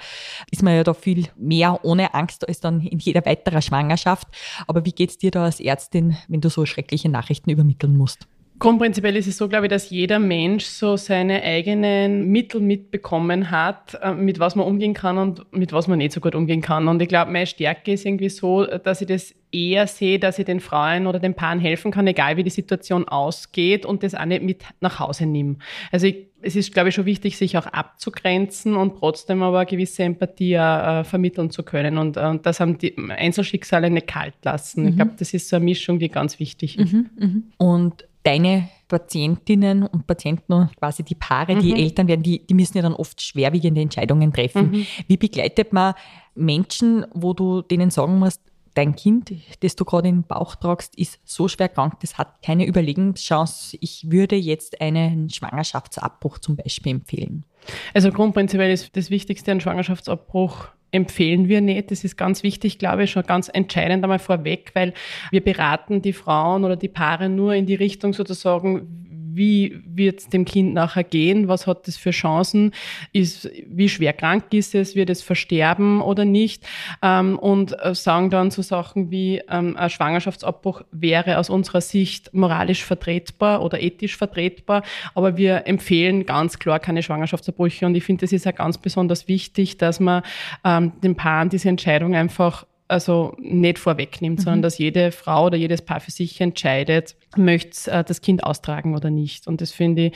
ist 0.52 0.64
man 0.64 0.76
ja 0.76 0.84
da 0.84 0.94
viel 0.94 1.28
mehr 1.38 1.80
ohne 1.84 2.14
Angst 2.14 2.48
als 2.48 2.60
dann 2.60 2.82
in 2.82 3.00
jeder 3.00 3.26
weiterer 3.26 3.62
Schwangerschaft. 3.62 4.28
Aber 4.68 4.86
wie 4.86 4.92
geht's 4.92 5.18
dir 5.18 5.32
da 5.32 5.46
als 5.46 5.60
Ärztin, 5.60 6.18
wenn 6.28 6.42
du 6.42 6.50
so 6.50 6.66
schreckliche 6.66 7.10
Nachrichten 7.10 7.50
übermitteln 7.50 7.96
musst? 7.96 8.28
Grundprinzipiell 8.60 9.16
ist 9.16 9.28
es 9.28 9.38
so, 9.38 9.48
glaube 9.48 9.68
ich, 9.68 9.70
dass 9.70 9.90
jeder 9.90 10.20
Mensch 10.20 10.66
so 10.66 10.98
seine 10.98 11.42
eigenen 11.42 12.28
Mittel 12.28 12.60
mitbekommen 12.60 13.52
hat, 13.52 13.98
äh, 14.02 14.14
mit 14.14 14.40
was 14.40 14.56
man 14.56 14.68
umgehen 14.68 14.94
kann 14.94 15.18
und 15.18 15.46
mit 15.54 15.72
was 15.72 15.88
man 15.88 15.98
nicht 15.98 16.12
so 16.12 16.20
gut 16.20 16.36
umgehen 16.36 16.62
kann. 16.62 16.90
Und 16.90 17.02
ich 17.02 17.08
glaube, 17.08 17.32
meine 17.32 17.48
Stärke 17.48 17.94
ist 17.94 18.06
irgendwie 18.06 18.28
so, 18.28 18.66
dass 18.66 19.00
ich 19.00 19.08
das 19.08 19.34
eher 19.52 19.88
sehe, 19.88 20.20
dass 20.20 20.40
ich 20.40 20.46
den 20.46 20.60
Frauen 20.60 21.08
oder 21.08 21.20
den 21.20 21.36
Paaren 21.36 21.60
helfen 21.60 21.92
kann, 21.92 22.06
egal 22.06 22.36
wie 22.36 22.44
die 22.44 22.50
Situation 22.50 23.08
ausgeht 23.08 23.86
und 23.86 24.04
das 24.04 24.14
auch 24.14 24.26
nicht 24.26 24.44
mit 24.44 24.64
nach 24.82 25.00
Hause 25.00 25.26
nehme. 25.26 25.56
Also 25.92 26.08
ich, 26.08 26.28
es 26.42 26.56
ist, 26.56 26.74
glaube 26.74 26.90
ich, 26.90 26.96
schon 26.96 27.06
wichtig, 27.06 27.38
sich 27.38 27.58
auch 27.58 27.66
abzugrenzen 27.66 28.76
und 28.76 28.98
trotzdem 29.00 29.42
aber 29.42 29.60
eine 29.60 29.66
gewisse 29.66 30.04
Empathie 30.04 30.54
äh, 30.54 31.04
vermitteln 31.06 31.50
zu 31.50 31.64
können. 31.64 31.98
Und, 31.98 32.18
äh, 32.18 32.26
und 32.26 32.46
das 32.46 32.60
haben 32.60 32.78
die 32.78 32.96
Einzelschicksale 32.98 33.90
nicht 33.90 34.08
kalt 34.08 34.36
lassen. 34.44 34.84
Mhm. 34.84 34.90
Ich 34.90 34.96
glaube, 34.98 35.12
das 35.18 35.34
ist 35.34 35.50
so 35.50 35.56
eine 35.56 35.66
Mischung, 35.66 36.00
die 36.00 36.10
ganz 36.10 36.40
wichtig 36.40 36.78
ist. 36.78 36.94
Mhm, 36.94 37.10
mh. 37.18 37.42
Und 37.58 38.09
deine 38.24 38.70
Patientinnen 38.88 39.84
und 39.84 40.08
Patienten 40.08 40.52
und 40.52 40.76
quasi 40.76 41.04
die 41.04 41.16
Paare, 41.16 41.56
die 41.56 41.72
mhm. 41.72 41.80
Eltern 41.80 42.08
werden, 42.08 42.24
die, 42.24 42.46
die 42.46 42.54
müssen 42.54 42.78
ja 42.78 42.84
dann 42.84 42.94
oft 42.94 43.22
schwerwiegende 43.22 43.82
Entscheidungen 43.82 44.34
treffen. 44.34 44.72
Mhm. 44.72 44.86
Wie 45.08 45.18
begleitet 45.18 45.72
man 45.74 45.94
Menschen, 46.36 47.06
wo 47.14 47.34
du 47.34 47.62
denen 47.62 47.92
sagen 47.92 48.18
musst, 48.20 48.42
dein 48.74 48.96
Kind, 48.96 49.34
das 49.62 49.76
du 49.76 49.86
gerade 49.86 50.08
im 50.08 50.24
Bauch 50.24 50.56
tragst, 50.56 50.96
ist 50.98 51.20
so 51.24 51.48
schwer 51.48 51.70
krank, 51.70 52.00
das 52.02 52.18
hat 52.18 52.42
keine 52.42 52.66
Überlegenschance. 52.66 53.78
Ich 53.82 54.10
würde 54.10 54.36
jetzt 54.36 54.82
einen 54.82 55.30
Schwangerschaftsabbruch 55.30 56.40
zum 56.40 56.56
Beispiel 56.56 56.94
empfehlen. 56.94 57.46
Also 57.94 58.12
grundprinzipiell 58.12 58.72
ist 58.72 58.96
das 58.96 59.10
Wichtigste 59.10 59.52
ein 59.52 59.62
Schwangerschaftsabbruch 59.62 60.70
empfehlen 60.92 61.48
wir 61.48 61.62
nicht. 61.62 61.92
Das 61.92 62.04
ist 62.04 62.18
ganz 62.18 62.44
wichtig, 62.44 62.80
glaube 62.80 63.04
ich, 63.04 63.12
schon 63.12 63.24
ganz 63.24 63.50
entscheidend 63.52 64.04
einmal 64.04 64.20
vorweg, 64.20 64.72
weil 64.74 64.94
wir 65.32 65.44
beraten 65.44 66.02
die 66.02 66.14
Frauen 66.14 66.64
oder 66.64 66.76
die 66.76 66.88
Paare 66.88 67.30
nur 67.30 67.54
in 67.54 67.66
die 67.66 67.76
Richtung 67.76 68.14
sozusagen, 68.14 69.09
wie 69.34 69.82
wird 69.86 70.20
es 70.20 70.30
dem 70.30 70.46
Kind 70.46 70.74
nachher 70.74 71.04
gehen, 71.04 71.48
was 71.48 71.68
hat 71.68 71.88
es 71.88 71.98
für 71.98 72.12
Chancen, 72.12 72.72
ist, 73.14 73.50
wie 73.68 73.90
schwer 73.90 74.14
krank 74.14 74.46
ist 74.54 74.76
es, 74.76 74.96
wird 74.96 75.10
es 75.10 75.22
versterben 75.22 76.02
oder 76.02 76.26
nicht? 76.26 76.66
Ähm, 77.02 77.38
und 77.38 77.76
äh, 77.84 77.94
sagen 77.96 78.30
dann 78.30 78.52
so 78.52 78.62
Sachen 78.62 79.12
wie, 79.12 79.42
ähm, 79.50 79.76
ein 79.78 79.90
Schwangerschaftsabbruch 79.90 80.82
wäre 80.92 81.38
aus 81.38 81.50
unserer 81.50 81.82
Sicht 81.82 82.34
moralisch 82.34 82.84
vertretbar 82.84 83.62
oder 83.62 83.82
ethisch 83.82 84.18
vertretbar, 84.18 84.84
aber 85.16 85.38
wir 85.38 85.68
empfehlen 85.68 86.26
ganz 86.26 86.60
klar 86.60 86.80
keine 86.80 87.04
Schwangerschaftsabbrüche. 87.04 87.86
Und 87.86 87.96
ich 87.96 88.04
finde, 88.04 88.26
es 88.26 88.34
ist 88.34 88.46
ja 88.46 88.52
ganz 88.52 88.78
besonders 88.78 89.28
wichtig, 89.28 89.78
dass 89.78 90.00
man 90.00 90.24
ähm, 90.64 90.94
den 91.02 91.16
Paaren 91.16 91.50
diese 91.50 91.70
Entscheidung 91.70 92.16
einfach 92.16 92.66
also 92.90 93.36
nicht 93.40 93.80
vorwegnimmt, 93.80 94.40
mhm. 94.40 94.44
sondern 94.44 94.62
dass 94.64 94.78
jede 94.78 95.12
Frau 95.12 95.46
oder 95.46 95.58
jedes 95.58 95.82
Paar 95.82 96.00
für 96.00 96.12
sich 96.12 96.42
entscheidet, 96.42 97.16
möchte 97.38 97.92
äh, 97.92 98.04
das 98.04 98.22
Kind 98.22 98.44
austragen 98.44 98.96
oder 98.96 99.10
nicht. 99.10 99.48
Und 99.48 99.62
das 99.62 99.72
finde 99.72 100.08
ich 100.08 100.14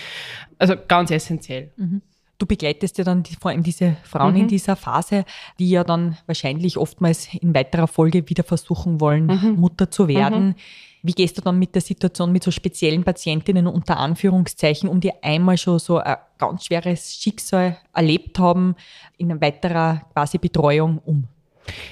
also 0.57 0.73
ganz 0.87 1.11
essentiell. 1.11 1.71
Mhm. 1.77 2.01
Du 2.39 2.47
begleitest 2.47 2.97
ja 2.97 3.03
dann 3.03 3.23
die, 3.23 3.35
vor 3.35 3.51
allem 3.51 3.63
diese 3.63 3.95
Frauen 4.03 4.33
mhm. 4.33 4.41
in 4.41 4.47
dieser 4.47 4.75
Phase, 4.75 5.23
die 5.59 5.69
ja 5.69 5.83
dann 5.83 6.17
wahrscheinlich 6.25 6.77
oftmals 6.77 7.29
in 7.35 7.53
weiterer 7.53 7.87
Folge 7.87 8.27
wieder 8.27 8.43
versuchen 8.43 8.99
wollen, 8.99 9.27
mhm. 9.27 9.55
Mutter 9.55 9.91
zu 9.91 10.07
werden. 10.07 10.47
Mhm. 10.47 10.55
Wie 11.03 11.13
gehst 11.13 11.37
du 11.37 11.41
dann 11.41 11.59
mit 11.59 11.75
der 11.75 11.81
Situation 11.81 12.31
mit 12.31 12.43
so 12.43 12.49
speziellen 12.49 13.03
Patientinnen 13.03 13.67
unter 13.67 13.97
Anführungszeichen, 13.97 14.89
um 14.89 14.99
die 14.99 15.11
einmal 15.21 15.57
schon 15.57 15.77
so 15.77 15.99
ein 15.99 16.15
ganz 16.37 16.65
schweres 16.65 17.13
Schicksal 17.13 17.77
erlebt 17.93 18.39
haben, 18.39 18.75
in 19.17 19.39
weiterer 19.39 20.01
quasi 20.13 20.37
Betreuung 20.37 20.99
um? 21.05 21.27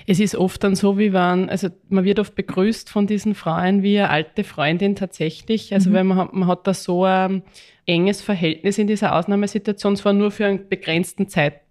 Es 0.08 0.20
ist 0.20 0.36
oft 0.36 0.64
dann 0.64 0.76
so, 0.76 0.98
wie 0.98 1.14
wenn, 1.14 1.50
also 1.50 1.70
man 1.90 2.04
wird 2.04 2.20
oft 2.20 2.36
begrüßt 2.36 2.90
von 2.90 3.08
diesen 3.08 3.36
Frauen 3.36 3.84
wie 3.84 4.00
eine 4.00 4.10
alte 4.10 4.44
Freundin 4.44 4.96
tatsächlich. 4.96 5.74
Also 5.74 5.90
mhm. 5.90 5.94
weil 5.94 6.04
man 6.04 6.18
hat, 6.18 6.34
man 6.34 6.48
hat 6.48 6.68
da 6.68 6.74
so 6.74 7.04
ein 7.04 7.44
enges 7.86 8.22
Verhältnis 8.22 8.78
in 8.78 8.88
dieser 8.88 9.16
Ausnahmesituation, 9.16 9.96
zwar 9.96 10.14
nur 10.14 10.32
für 10.32 10.46
einen 10.46 10.68
begrenzten 10.70 11.28
Zeitpunkt. 11.28 11.71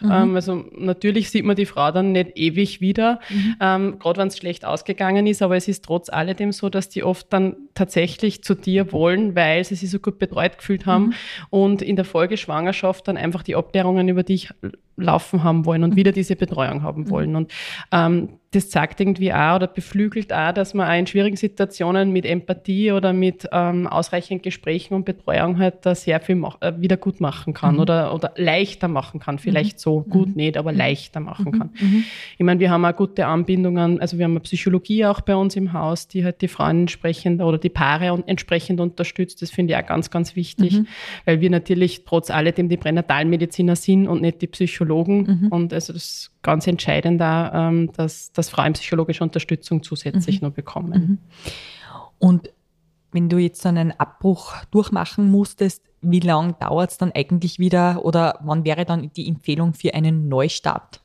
Mhm. 0.00 0.10
Ähm, 0.10 0.34
also 0.34 0.64
natürlich 0.76 1.30
sieht 1.30 1.44
man 1.44 1.56
die 1.56 1.66
Frau 1.66 1.90
dann 1.90 2.12
nicht 2.12 2.36
ewig 2.36 2.80
wieder, 2.80 3.20
mhm. 3.30 3.56
ähm, 3.60 3.98
gerade 3.98 4.20
wenn 4.20 4.28
es 4.28 4.36
schlecht 4.36 4.64
ausgegangen 4.64 5.26
ist, 5.26 5.42
aber 5.42 5.56
es 5.56 5.68
ist 5.68 5.84
trotz 5.84 6.10
alledem 6.10 6.52
so, 6.52 6.68
dass 6.68 6.88
die 6.88 7.02
oft 7.02 7.32
dann 7.32 7.56
tatsächlich 7.74 8.44
zu 8.44 8.54
dir 8.54 8.92
wollen, 8.92 9.34
weil 9.34 9.64
sie 9.64 9.74
sich 9.74 9.90
so 9.90 9.98
gut 9.98 10.18
betreut 10.18 10.58
gefühlt 10.58 10.86
haben 10.86 11.06
mhm. 11.06 11.14
und 11.50 11.82
in 11.82 11.96
der 11.96 12.04
Folgeschwangerschaft 12.04 13.08
dann 13.08 13.16
einfach 13.16 13.42
die 13.42 13.56
Abklärungen 13.56 14.08
über 14.08 14.22
dich 14.22 14.50
laufen 14.98 15.44
haben 15.44 15.64
wollen 15.64 15.84
und 15.84 15.90
mhm. 15.90 15.96
wieder 15.96 16.12
diese 16.12 16.36
Betreuung 16.36 16.82
haben 16.82 17.02
mhm. 17.02 17.10
wollen. 17.10 17.36
Und 17.36 17.52
ähm, 17.92 18.40
das 18.50 18.70
zeigt 18.70 19.00
irgendwie 19.00 19.32
auch 19.32 19.56
oder 19.56 19.66
beflügelt 19.66 20.32
auch, 20.32 20.52
dass 20.52 20.74
man 20.74 20.88
auch 20.88 20.98
in 20.98 21.06
schwierigen 21.06 21.36
Situationen 21.36 22.12
mit 22.12 22.24
Empathie 22.24 22.92
oder 22.92 23.12
mit 23.12 23.46
ähm, 23.52 23.86
ausreichend 23.86 24.42
Gesprächen 24.42 24.94
und 24.94 25.04
Betreuung 25.04 25.58
halt 25.58 25.86
da 25.86 25.94
sehr 25.94 26.20
viel 26.20 26.34
mach, 26.34 26.60
äh, 26.60 26.72
wieder 26.80 26.96
gut 26.96 27.20
machen 27.20 27.54
kann 27.54 27.74
mhm. 27.74 27.80
oder, 27.80 28.14
oder 28.14 28.32
leichter 28.36 28.88
machen 28.88 29.20
kann. 29.20 29.37
Vielleicht 29.38 29.76
mhm. 29.76 29.80
so 29.80 30.00
gut 30.02 30.28
mhm. 30.28 30.34
nicht, 30.34 30.56
aber 30.56 30.72
mhm. 30.72 30.78
leichter 30.78 31.20
machen 31.20 31.52
kann. 31.52 31.70
Mhm. 31.80 32.04
Ich 32.36 32.44
meine, 32.44 32.60
wir 32.60 32.70
haben 32.70 32.84
auch 32.84 32.94
gute 32.94 33.26
Anbindungen, 33.26 34.00
also 34.00 34.18
wir 34.18 34.24
haben 34.24 34.32
eine 34.32 34.40
Psychologie 34.40 35.04
auch 35.06 35.20
bei 35.20 35.36
uns 35.36 35.56
im 35.56 35.72
Haus, 35.72 36.08
die 36.08 36.24
halt 36.24 36.40
die 36.42 36.48
Frauen 36.48 36.80
entsprechend 36.80 37.40
oder 37.42 37.58
die 37.58 37.68
Paare 37.68 38.22
entsprechend 38.26 38.80
unterstützt. 38.80 39.42
Das 39.42 39.50
finde 39.50 39.74
ich 39.74 39.80
auch 39.80 39.86
ganz, 39.86 40.10
ganz 40.10 40.36
wichtig, 40.36 40.82
weil 41.24 41.40
wir 41.40 41.50
natürlich 41.50 42.04
trotz 42.04 42.30
alledem 42.30 42.68
die 42.68 42.76
Pränatalmediziner 42.76 43.76
sind 43.76 44.06
und 44.08 44.22
nicht 44.22 44.42
die 44.42 44.46
Psychologen. 44.46 45.48
Und 45.50 45.72
also 45.72 45.92
das 45.92 46.04
ist 46.04 46.32
ganz 46.42 46.66
entscheidend 46.66 47.20
da, 47.20 47.68
ähm, 47.68 47.90
dass 47.96 48.32
dass 48.32 48.48
Frauen 48.48 48.72
psychologische 48.74 49.24
Unterstützung 49.24 49.82
zusätzlich 49.82 50.40
noch 50.40 50.52
bekommen. 50.52 51.18
Und 52.18 52.50
wenn 53.12 53.28
du 53.28 53.38
jetzt 53.38 53.62
so 53.62 53.68
einen 53.68 53.92
Abbruch 53.92 54.54
durchmachen 54.70 55.30
musstest, 55.30 55.87
wie 56.00 56.20
lange 56.20 56.54
dauert 56.54 56.90
es 56.90 56.98
dann 56.98 57.12
eigentlich 57.12 57.58
wieder 57.58 58.04
oder 58.04 58.38
wann 58.42 58.64
wäre 58.64 58.84
dann 58.84 59.10
die 59.16 59.28
Empfehlung 59.28 59.74
für 59.74 59.94
einen 59.94 60.28
Neustart? 60.28 61.00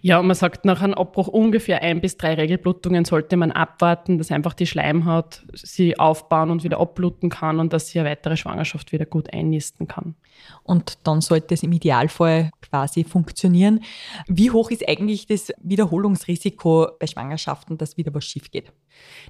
Ja, 0.00 0.22
man 0.22 0.36
sagt, 0.36 0.64
nach 0.64 0.82
einem 0.82 0.94
Abbruch 0.94 1.28
ungefähr 1.28 1.82
ein 1.82 2.00
bis 2.00 2.16
drei 2.16 2.34
Regelblutungen 2.34 3.04
sollte 3.04 3.36
man 3.36 3.50
abwarten, 3.50 4.18
dass 4.18 4.30
einfach 4.30 4.54
die 4.54 4.66
Schleimhaut 4.66 5.42
sie 5.52 5.98
aufbauen 5.98 6.50
und 6.50 6.64
wieder 6.64 6.80
abbluten 6.80 7.28
kann 7.28 7.58
und 7.58 7.72
dass 7.72 7.88
sie 7.88 8.00
eine 8.00 8.10
weitere 8.10 8.36
Schwangerschaft 8.36 8.92
wieder 8.92 9.06
gut 9.06 9.32
einnisten 9.32 9.88
kann. 9.88 10.14
Und 10.62 10.98
dann 11.04 11.20
sollte 11.20 11.54
es 11.54 11.62
im 11.62 11.72
Idealfall 11.72 12.50
quasi 12.60 13.04
funktionieren. 13.04 13.80
Wie 14.26 14.50
hoch 14.50 14.70
ist 14.70 14.88
eigentlich 14.88 15.26
das 15.26 15.52
Wiederholungsrisiko 15.62 16.88
bei 16.98 17.06
Schwangerschaften, 17.06 17.78
dass 17.78 17.96
wieder 17.96 18.12
was 18.14 18.24
schief 18.24 18.50
geht? 18.50 18.72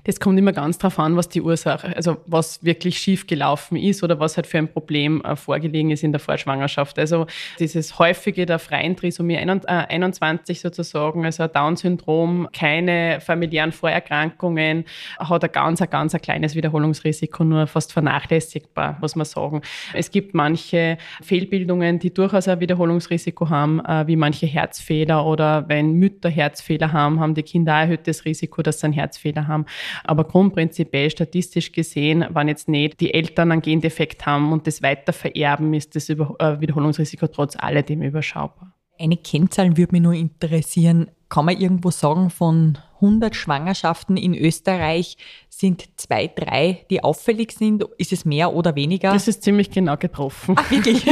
Das 0.04 0.20
kommt 0.20 0.38
immer 0.38 0.52
ganz 0.52 0.78
drauf 0.78 0.98
an, 0.98 1.16
was 1.16 1.28
die 1.28 1.42
Ursache, 1.42 1.94
also 1.96 2.18
was 2.26 2.64
wirklich 2.64 2.98
schief 2.98 3.26
gelaufen 3.26 3.76
ist 3.76 4.02
oder 4.02 4.18
was 4.20 4.36
halt 4.36 4.46
für 4.46 4.58
ein 4.58 4.72
Problem 4.72 5.22
äh, 5.22 5.36
vorgelegen 5.36 5.90
ist 5.90 6.02
in 6.02 6.12
der 6.12 6.20
Vorschwangerschaft. 6.20 6.98
Also 6.98 7.26
dieses 7.58 7.98
häufige 7.98 8.46
der 8.46 8.58
freien 8.58 8.96
Trisomie 8.96 9.36
21 9.36 10.56
äh, 10.56 10.60
sozusagen, 10.60 11.24
also 11.24 11.46
Down-Syndrom, 11.46 12.48
keine 12.52 13.20
familiären 13.20 13.72
Vorerkrankungen, 13.72 14.84
hat 15.18 15.44
ein 15.44 15.52
ganz, 15.52 15.82
ein 15.82 15.90
ganz 15.90 16.14
ein 16.14 16.22
kleines 16.22 16.54
Wiederholungsrisiko, 16.54 17.44
nur 17.44 17.66
fast 17.66 17.92
vernachlässigbar, 17.92 18.98
muss 19.00 19.16
man 19.16 19.26
sagen. 19.26 19.62
Es 19.92 20.10
gibt 20.10 20.34
manche 20.34 20.97
Fehlbildungen, 21.22 21.98
die 21.98 22.12
durchaus 22.12 22.48
ein 22.48 22.60
Wiederholungsrisiko 22.60 23.48
haben, 23.48 23.80
äh, 23.84 24.06
wie 24.06 24.16
manche 24.16 24.46
Herzfehler 24.46 25.26
oder 25.26 25.68
wenn 25.68 25.92
Mütter 25.92 26.28
Herzfehler 26.28 26.92
haben, 26.92 27.20
haben 27.20 27.34
die 27.34 27.42
Kinder 27.42 27.74
ein 27.74 27.88
erhöhtes 27.88 28.24
Risiko, 28.24 28.62
dass 28.62 28.80
sie 28.80 28.86
einen 28.86 28.94
Herzfehler 28.94 29.46
haben. 29.46 29.66
Aber 30.04 30.24
grundprinzipiell 30.24 31.10
statistisch 31.10 31.72
gesehen, 31.72 32.24
wenn 32.30 32.48
jetzt 32.48 32.68
nicht 32.68 33.00
die 33.00 33.14
Eltern 33.14 33.52
einen 33.52 33.62
Gendefekt 33.62 34.26
haben 34.26 34.52
und 34.52 34.66
das 34.66 34.82
weiter 34.82 35.12
vererben, 35.12 35.74
ist 35.74 35.96
das 35.96 36.08
äh, 36.08 36.16
Wiederholungsrisiko 36.18 37.26
trotz 37.28 37.56
alledem 37.56 38.02
überschaubar. 38.02 38.77
Eine 38.98 39.16
Kennzahl 39.16 39.76
würde 39.76 39.92
mich 39.92 40.02
nur 40.02 40.14
interessieren. 40.14 41.10
Kann 41.28 41.44
man 41.44 41.60
irgendwo 41.60 41.90
sagen, 41.90 42.30
von 42.30 42.78
100 43.00 43.36
Schwangerschaften 43.36 44.16
in 44.16 44.34
Österreich 44.34 45.16
sind 45.48 45.88
zwei, 45.96 46.26
drei, 46.26 46.84
die 46.90 47.04
auffällig 47.04 47.52
sind? 47.52 47.84
Ist 47.96 48.12
es 48.12 48.24
mehr 48.24 48.54
oder 48.54 48.74
weniger? 48.74 49.12
Das 49.12 49.28
ist 49.28 49.42
ziemlich 49.42 49.70
genau 49.70 49.96
getroffen. 49.96 50.54
Ach, 50.58 50.70
wirklich? 50.70 51.04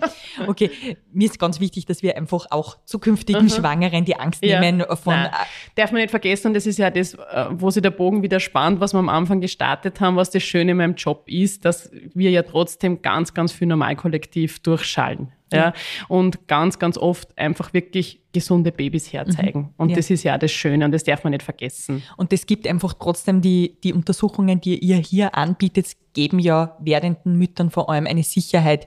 okay, 0.46 0.70
mir 1.12 1.26
ist 1.26 1.38
ganz 1.38 1.60
wichtig, 1.60 1.86
dass 1.86 2.02
wir 2.02 2.16
einfach 2.16 2.46
auch 2.50 2.78
zukünftigen 2.84 3.44
mhm. 3.44 3.50
Schwangeren 3.50 4.04
die 4.04 4.16
Angst 4.16 4.44
ja. 4.44 4.60
nehmen 4.60 4.84
von... 5.02 5.14
Nein. 5.14 5.30
Darf 5.74 5.92
man 5.92 6.00
nicht 6.00 6.10
vergessen, 6.10 6.48
und 6.48 6.54
das 6.54 6.66
ist 6.66 6.78
ja 6.78 6.90
das, 6.90 7.14
äh, 7.14 7.46
wo 7.50 7.70
sich 7.70 7.82
der 7.82 7.90
Bogen 7.90 8.22
wieder 8.22 8.40
spannt, 8.40 8.80
was 8.80 8.94
wir 8.94 8.98
am 8.98 9.08
Anfang 9.08 9.40
gestartet 9.40 10.00
haben, 10.00 10.16
was 10.16 10.30
das 10.30 10.42
Schöne 10.42 10.72
in 10.72 10.76
meinem 10.78 10.94
Job 10.94 11.24
ist, 11.26 11.64
dass 11.64 11.90
wir 12.14 12.30
ja 12.30 12.42
trotzdem 12.42 13.02
ganz, 13.02 13.34
ganz 13.34 13.52
viel 13.52 13.68
Normalkollektiv 13.68 14.60
durchschallen. 14.60 15.32
Ja, 15.52 15.72
und 16.08 16.46
ganz, 16.46 16.78
ganz 16.78 16.98
oft 16.98 17.36
einfach 17.38 17.72
wirklich 17.72 18.20
gesunde 18.32 18.70
Babys 18.70 19.12
herzeigen. 19.12 19.60
Mhm. 19.60 19.74
Und 19.76 19.88
ja. 19.90 19.96
das 19.96 20.10
ist 20.10 20.22
ja 20.22 20.36
das 20.36 20.52
Schöne 20.52 20.84
und 20.84 20.92
das 20.92 21.04
darf 21.04 21.24
man 21.24 21.30
nicht 21.30 21.42
vergessen. 21.42 22.02
Und 22.16 22.32
es 22.32 22.46
gibt 22.46 22.66
einfach 22.66 22.94
trotzdem 22.94 23.40
die, 23.40 23.78
die 23.82 23.92
Untersuchungen, 23.92 24.60
die 24.60 24.78
ihr 24.78 24.96
hier 24.96 25.34
anbietet, 25.34 25.96
geben 26.12 26.38
ja 26.38 26.76
werdenden 26.80 27.36
Müttern 27.36 27.70
vor 27.70 27.88
allem 27.90 28.06
eine 28.06 28.22
Sicherheit, 28.22 28.86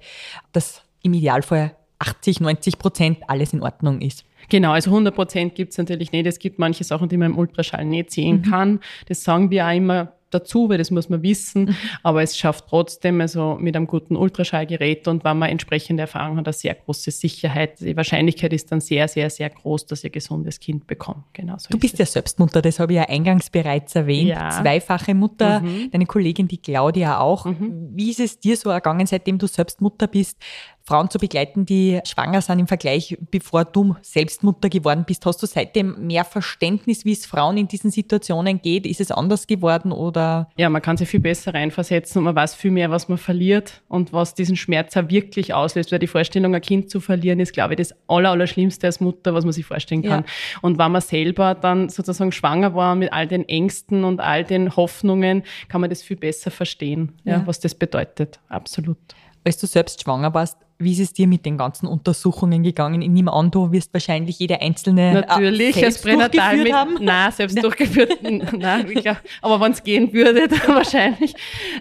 dass 0.52 0.84
im 1.02 1.14
Idealfall 1.14 1.76
80, 2.00 2.40
90 2.40 2.78
Prozent 2.78 3.18
alles 3.28 3.54
in 3.54 3.62
Ordnung 3.62 4.02
ist. 4.02 4.26
Genau, 4.50 4.72
also 4.72 4.90
100 4.90 5.14
Prozent 5.14 5.56
gibt 5.56 5.72
es 5.72 5.78
natürlich 5.78 6.12
nicht. 6.12 6.26
Es 6.26 6.40
gibt 6.40 6.60
manche 6.60 6.84
Sachen, 6.84 7.10
die 7.10 7.18
man 7.18 7.32
im 7.32 7.38
Ultraschall 7.38 7.86
nicht 7.86 8.12
sehen 8.12 8.38
mhm. 8.38 8.50
kann. 8.50 8.80
Das 9.08 9.24
sagen 9.24 9.50
wir 9.52 9.66
auch 9.66 9.72
immer 9.72 10.14
dazu, 10.34 10.70
weil 10.70 10.78
das 10.78 10.92
muss 10.92 11.10
man 11.10 11.22
wissen. 11.24 11.76
Aber 12.04 12.22
es 12.22 12.38
schafft 12.38 12.66
trotzdem, 12.68 13.22
also 13.22 13.58
mit 13.60 13.76
einem 13.76 13.88
guten 13.88 14.16
Ultraschallgerät 14.16 15.08
und 15.08 15.24
wenn 15.24 15.38
man 15.38 15.50
entsprechende 15.50 16.02
Erfahrung 16.02 16.38
hat, 16.38 16.48
eine 16.48 16.54
sehr 16.54 16.76
große 16.76 17.12
Sicherheit. 17.12 17.80
Die 17.80 17.96
Wahrscheinlichkeit 17.96 18.54
ist 18.54 18.72
dann 18.72 18.82
sehr, 18.82 19.08
sehr, 19.08 19.30
sehr 19.30 19.50
groß, 19.50 19.86
dass 19.86 20.04
ihr 20.04 20.10
gesundes 20.10 20.60
Kind 20.60 20.88
bekommt. 20.88 21.24
Genau 21.34 21.56
so 21.58 21.70
du 21.70 21.78
bist 21.78 21.96
es. 21.96 22.00
ja 22.00 22.06
selbst 22.06 22.40
Mutter, 22.40 22.62
das 22.62 22.80
habe 22.80 22.94
ich 22.94 22.98
ja 22.98 23.08
eingangs 23.08 23.50
bereits 23.50 23.96
erwähnt. 23.96 24.30
Ja. 24.30 24.50
Zweifache 24.50 25.14
Mutter, 25.14 25.62
mhm. 25.62 25.92
deine 25.92 26.06
Kollegin, 26.06 26.48
die 26.48 26.58
Claudia 26.58 27.20
auch. 27.20 27.46
Mhm. 27.46 27.92
Wie 27.94 28.10
ist 28.10 28.20
es 28.20 28.40
dir 28.40 28.58
so 28.58 28.70
ergangen, 28.70 29.06
seitdem 29.06 29.38
du 29.38 29.48
selbst 29.48 29.82
Mutter 29.82 30.08
bist? 30.08 30.38
Frauen 30.84 31.10
zu 31.10 31.20
begleiten, 31.20 31.66
die 31.66 32.00
schwanger 32.06 32.42
sind 32.42 32.60
im 32.60 32.68
Vergleich, 32.68 33.18
bevor 33.30 33.66
du 33.66 33.96
selbst 34.02 34.44
Mutter 34.44 34.70
geworden 34.70 35.04
bist. 35.06 35.26
Hast 35.26 35.42
du 35.42 35.46
seitdem 35.46 36.08
mehr 36.08 36.26
Verständnis, 36.26 37.06
wie 37.06 37.14
es 37.14 37.26
Frauen 37.26 37.58
in 37.58 37.68
diesen 37.68 37.92
Situationen 37.92 38.62
geht? 38.62 38.86
Ist 38.86 39.00
es 39.00 39.12
anders 39.12 39.48
geworden 39.48 39.92
oder? 39.92 40.50
Ja, 40.58 40.70
man 40.70 40.82
kann 40.82 40.98
sich 40.98 41.10
viel 41.10 41.20
besser 41.20 41.54
reinversetzen 41.54 42.20
und 42.20 42.26
man 42.26 42.36
weiß 42.36 42.56
viel 42.56 42.72
mehr, 42.72 42.90
was 42.92 43.10
man 43.10 43.18
verliert 43.18 43.82
und 43.88 44.12
was 44.14 44.34
diesen 44.34 44.56
Schmerz 44.56 44.98
auch 44.98 45.10
wirklich 45.10 45.54
auslöst. 45.54 45.92
Weil 45.92 46.00
die 46.00 46.08
Vorstellung, 46.08 46.56
ein 46.56 46.62
Kind 46.62 46.90
zu 46.90 47.00
verlieren, 47.00 47.40
ist, 47.40 47.54
glaube 47.54 47.74
ich, 47.74 47.78
das 47.78 47.94
Aller, 48.08 48.32
Allerschlimmste 48.32 48.88
als 48.88 49.00
Mutter, 49.00 49.34
was 49.34 49.44
man 49.44 49.54
sich 49.54 49.66
vorstellen 49.66 50.02
kann. 50.02 50.22
Ja. 50.22 50.60
Und 50.62 50.78
wenn 50.78 50.92
man 50.92 51.02
selber 51.02 51.56
dann 51.56 51.90
sozusagen 51.90 52.32
schwanger 52.32 52.74
war 52.74 52.96
mit 52.96 53.14
all 53.14 53.28
den 53.28 53.48
Ängsten 53.48 54.04
und 54.04 54.20
all 54.20 54.44
den 54.44 54.76
Hoffnungen, 54.76 55.44
kann 55.68 55.82
man 55.82 55.90
das 55.90 56.02
viel 56.02 56.18
besser 56.18 56.52
verstehen, 56.52 57.14
ja. 57.24 57.38
ja 57.38 57.48
was 57.48 57.60
das 57.60 57.76
bedeutet. 57.76 58.40
Absolut. 58.50 58.98
Als 59.44 59.58
du 59.58 59.66
selbst 59.66 60.04
schwanger 60.04 60.34
warst, 60.34 60.58
wie 60.84 60.94
ist 60.94 61.00
es 61.00 61.14
dir 61.14 61.28
mit 61.28 61.46
den 61.46 61.58
ganzen 61.58 61.88
Untersuchungen 61.88 62.64
gegangen? 62.64 63.02
Ich 63.02 63.10
nehme 63.10 63.32
an, 63.32 63.52
du 63.52 63.72
wirst 63.72 63.94
wahrscheinlich 63.94 64.40
jede 64.40 64.62
einzelne 64.62 65.10
äh, 65.10 65.14
Natürlich, 65.14 65.78
äh, 65.78 65.82
selbst 65.82 66.04
pränatal 66.04 66.58
mit, 66.58 66.74
haben. 66.74 66.98
Nein, 67.00 67.32
selbst 67.32 67.54
nein. 67.56 67.64
durchgeführt. 67.64 68.20
nein, 68.24 68.88
glaub, 68.88 69.18
aber 69.42 69.62
wenn 69.62 69.72
es 69.72 69.84
gehen 69.84 70.12
würde, 70.14 70.48
dann 70.50 70.76
wahrscheinlich. 70.76 71.34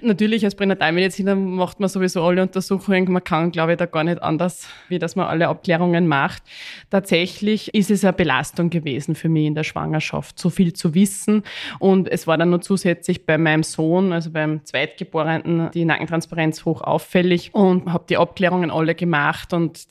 Natürlich, 0.02 0.44
als 0.44 0.54
Pränatalmediziner 0.54 1.34
macht 1.34 1.80
man 1.80 1.88
sowieso 1.88 2.22
alle 2.22 2.42
Untersuchungen. 2.42 3.10
Man 3.10 3.24
kann, 3.24 3.50
glaube 3.50 3.72
ich, 3.72 3.78
da 3.78 3.86
gar 3.86 4.04
nicht 4.04 4.22
anders, 4.22 4.68
wie 4.88 4.98
dass 4.98 5.16
man 5.16 5.26
alle 5.26 5.48
Abklärungen 5.48 6.06
macht. 6.06 6.42
Tatsächlich 6.90 7.74
ist 7.74 7.90
es 7.90 8.04
eine 8.04 8.12
Belastung 8.12 8.70
gewesen 8.70 9.14
für 9.14 9.28
mich 9.28 9.46
in 9.46 9.54
der 9.54 9.64
Schwangerschaft, 9.64 10.38
so 10.38 10.50
viel 10.50 10.72
zu 10.72 10.94
wissen. 10.94 11.42
Und 11.78 12.08
es 12.08 12.26
war 12.26 12.36
dann 12.36 12.50
noch 12.50 12.60
zusätzlich 12.60 13.26
bei 13.26 13.38
meinem 13.38 13.62
Sohn, 13.62 14.12
also 14.12 14.30
beim 14.30 14.64
Zweitgeborenen, 14.64 15.70
die 15.72 15.84
Nackentransparenz 15.84 16.64
hoch 16.64 16.82
auffällig 16.82 17.54
und 17.54 17.90
habe 17.92 18.04
die 18.08 18.16
Abklärungen 18.16 18.70
alle 18.70 18.89
alle 18.90 18.94
gemacht 18.94 19.52
und 19.52 19.86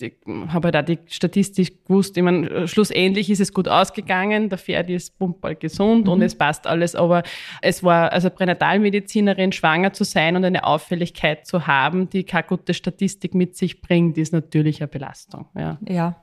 habe 0.47 0.67
halt 0.67 0.75
auch 0.77 0.85
die 0.85 0.99
Statistik 1.07 1.85
gewusst. 1.85 2.17
Ich 2.17 2.23
meine, 2.23 2.67
schlussendlich 2.67 3.29
ist 3.29 3.39
es 3.39 3.53
gut 3.53 3.67
ausgegangen, 3.67 4.49
der 4.49 4.57
Pferd 4.57 4.89
ist 4.89 5.17
pumpball 5.17 5.55
gesund 5.55 6.05
mhm. 6.05 6.13
und 6.13 6.21
es 6.21 6.35
passt 6.35 6.67
alles, 6.67 6.95
aber 6.95 7.23
es 7.61 7.83
war, 7.83 8.11
also 8.11 8.29
Pränatalmedizinerin, 8.29 9.51
schwanger 9.51 9.93
zu 9.93 10.03
sein 10.03 10.35
und 10.35 10.45
eine 10.45 10.63
Auffälligkeit 10.63 11.45
zu 11.45 11.67
haben, 11.67 12.09
die 12.09 12.23
keine 12.23 12.47
gute 12.47 12.73
Statistik 12.73 13.33
mit 13.33 13.55
sich 13.55 13.81
bringt, 13.81 14.17
ist 14.17 14.33
natürlich 14.33 14.81
eine 14.81 14.87
Belastung. 14.87 15.47
Ja. 15.55 15.77
ja. 15.87 16.15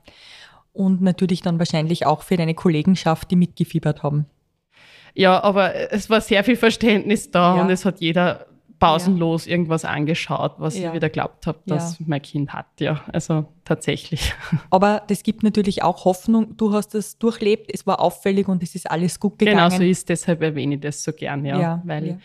Und 0.72 1.00
natürlich 1.00 1.40
dann 1.40 1.58
wahrscheinlich 1.58 2.04
auch 2.04 2.22
für 2.22 2.36
deine 2.36 2.54
Kollegenschaft, 2.54 3.30
die 3.30 3.36
mitgefiebert 3.36 4.02
haben. 4.02 4.26
Ja, 5.14 5.42
aber 5.42 5.74
es 5.92 6.10
war 6.10 6.20
sehr 6.20 6.44
viel 6.44 6.56
Verständnis 6.56 7.30
da 7.30 7.56
ja. 7.56 7.62
und 7.62 7.70
es 7.70 7.86
hat 7.86 8.00
jeder 8.00 8.45
pausenlos 8.78 9.46
irgendwas 9.46 9.84
angeschaut, 9.84 10.54
was 10.58 10.74
ich 10.74 10.92
wieder 10.92 11.08
glaubt 11.08 11.46
habe, 11.46 11.58
dass 11.66 11.98
mein 12.00 12.22
Kind 12.22 12.52
hat. 12.52 12.66
Ja, 12.78 13.00
also 13.12 13.46
tatsächlich. 13.66 14.32
Aber 14.70 15.02
das 15.08 15.22
gibt 15.22 15.42
natürlich 15.42 15.82
auch 15.82 16.06
Hoffnung. 16.06 16.56
Du 16.56 16.72
hast 16.72 16.94
es 16.94 17.18
durchlebt, 17.18 17.70
es 17.72 17.86
war 17.86 18.00
auffällig 18.00 18.48
und 18.48 18.62
es 18.62 18.74
ist 18.74 18.90
alles 18.90 19.20
gut 19.20 19.38
gegangen. 19.38 19.58
Genau 19.58 19.76
so 19.76 19.82
ist, 19.82 20.08
deshalb 20.08 20.40
erwähne 20.40 20.76
ich 20.76 20.80
das 20.80 21.02
so 21.02 21.12
gern, 21.12 21.44
ja. 21.44 21.60
ja 21.60 21.82
weil 21.84 22.06
ja. 22.06 22.18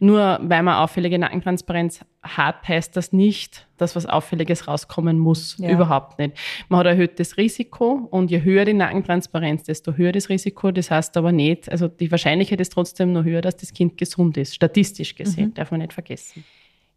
Nur 0.00 0.38
weil 0.42 0.62
man 0.62 0.76
auffällige 0.76 1.18
Nackentransparenz 1.18 2.00
hat, 2.22 2.66
heißt 2.66 2.96
das 2.96 3.12
nicht, 3.12 3.66
dass 3.76 3.94
was 3.96 4.06
Auffälliges 4.06 4.66
rauskommen 4.66 5.18
muss. 5.18 5.56
Ja. 5.58 5.70
Überhaupt 5.70 6.18
nicht. 6.18 6.38
Man 6.68 6.80
hat 6.80 6.86
erhöhtes 6.86 7.36
Risiko 7.36 8.08
und 8.10 8.30
je 8.30 8.42
höher 8.42 8.64
die 8.64 8.72
Nackentransparenz, 8.72 9.64
desto 9.64 9.94
höher 9.94 10.12
das 10.12 10.28
Risiko. 10.28 10.70
Das 10.70 10.90
heißt 10.90 11.16
aber 11.16 11.32
nicht, 11.32 11.70
also 11.70 11.88
die 11.88 12.10
Wahrscheinlichkeit 12.10 12.60
ist 12.60 12.72
trotzdem 12.72 13.12
nur 13.12 13.24
höher, 13.24 13.42
dass 13.42 13.56
das 13.56 13.74
Kind 13.74 13.98
gesund 13.98 14.36
ist, 14.36 14.54
statistisch 14.54 15.14
gesehen, 15.16 15.48
mhm. 15.48 15.54
darf 15.54 15.70
man 15.70 15.80
nicht 15.80 15.92
vergessen 15.92 16.44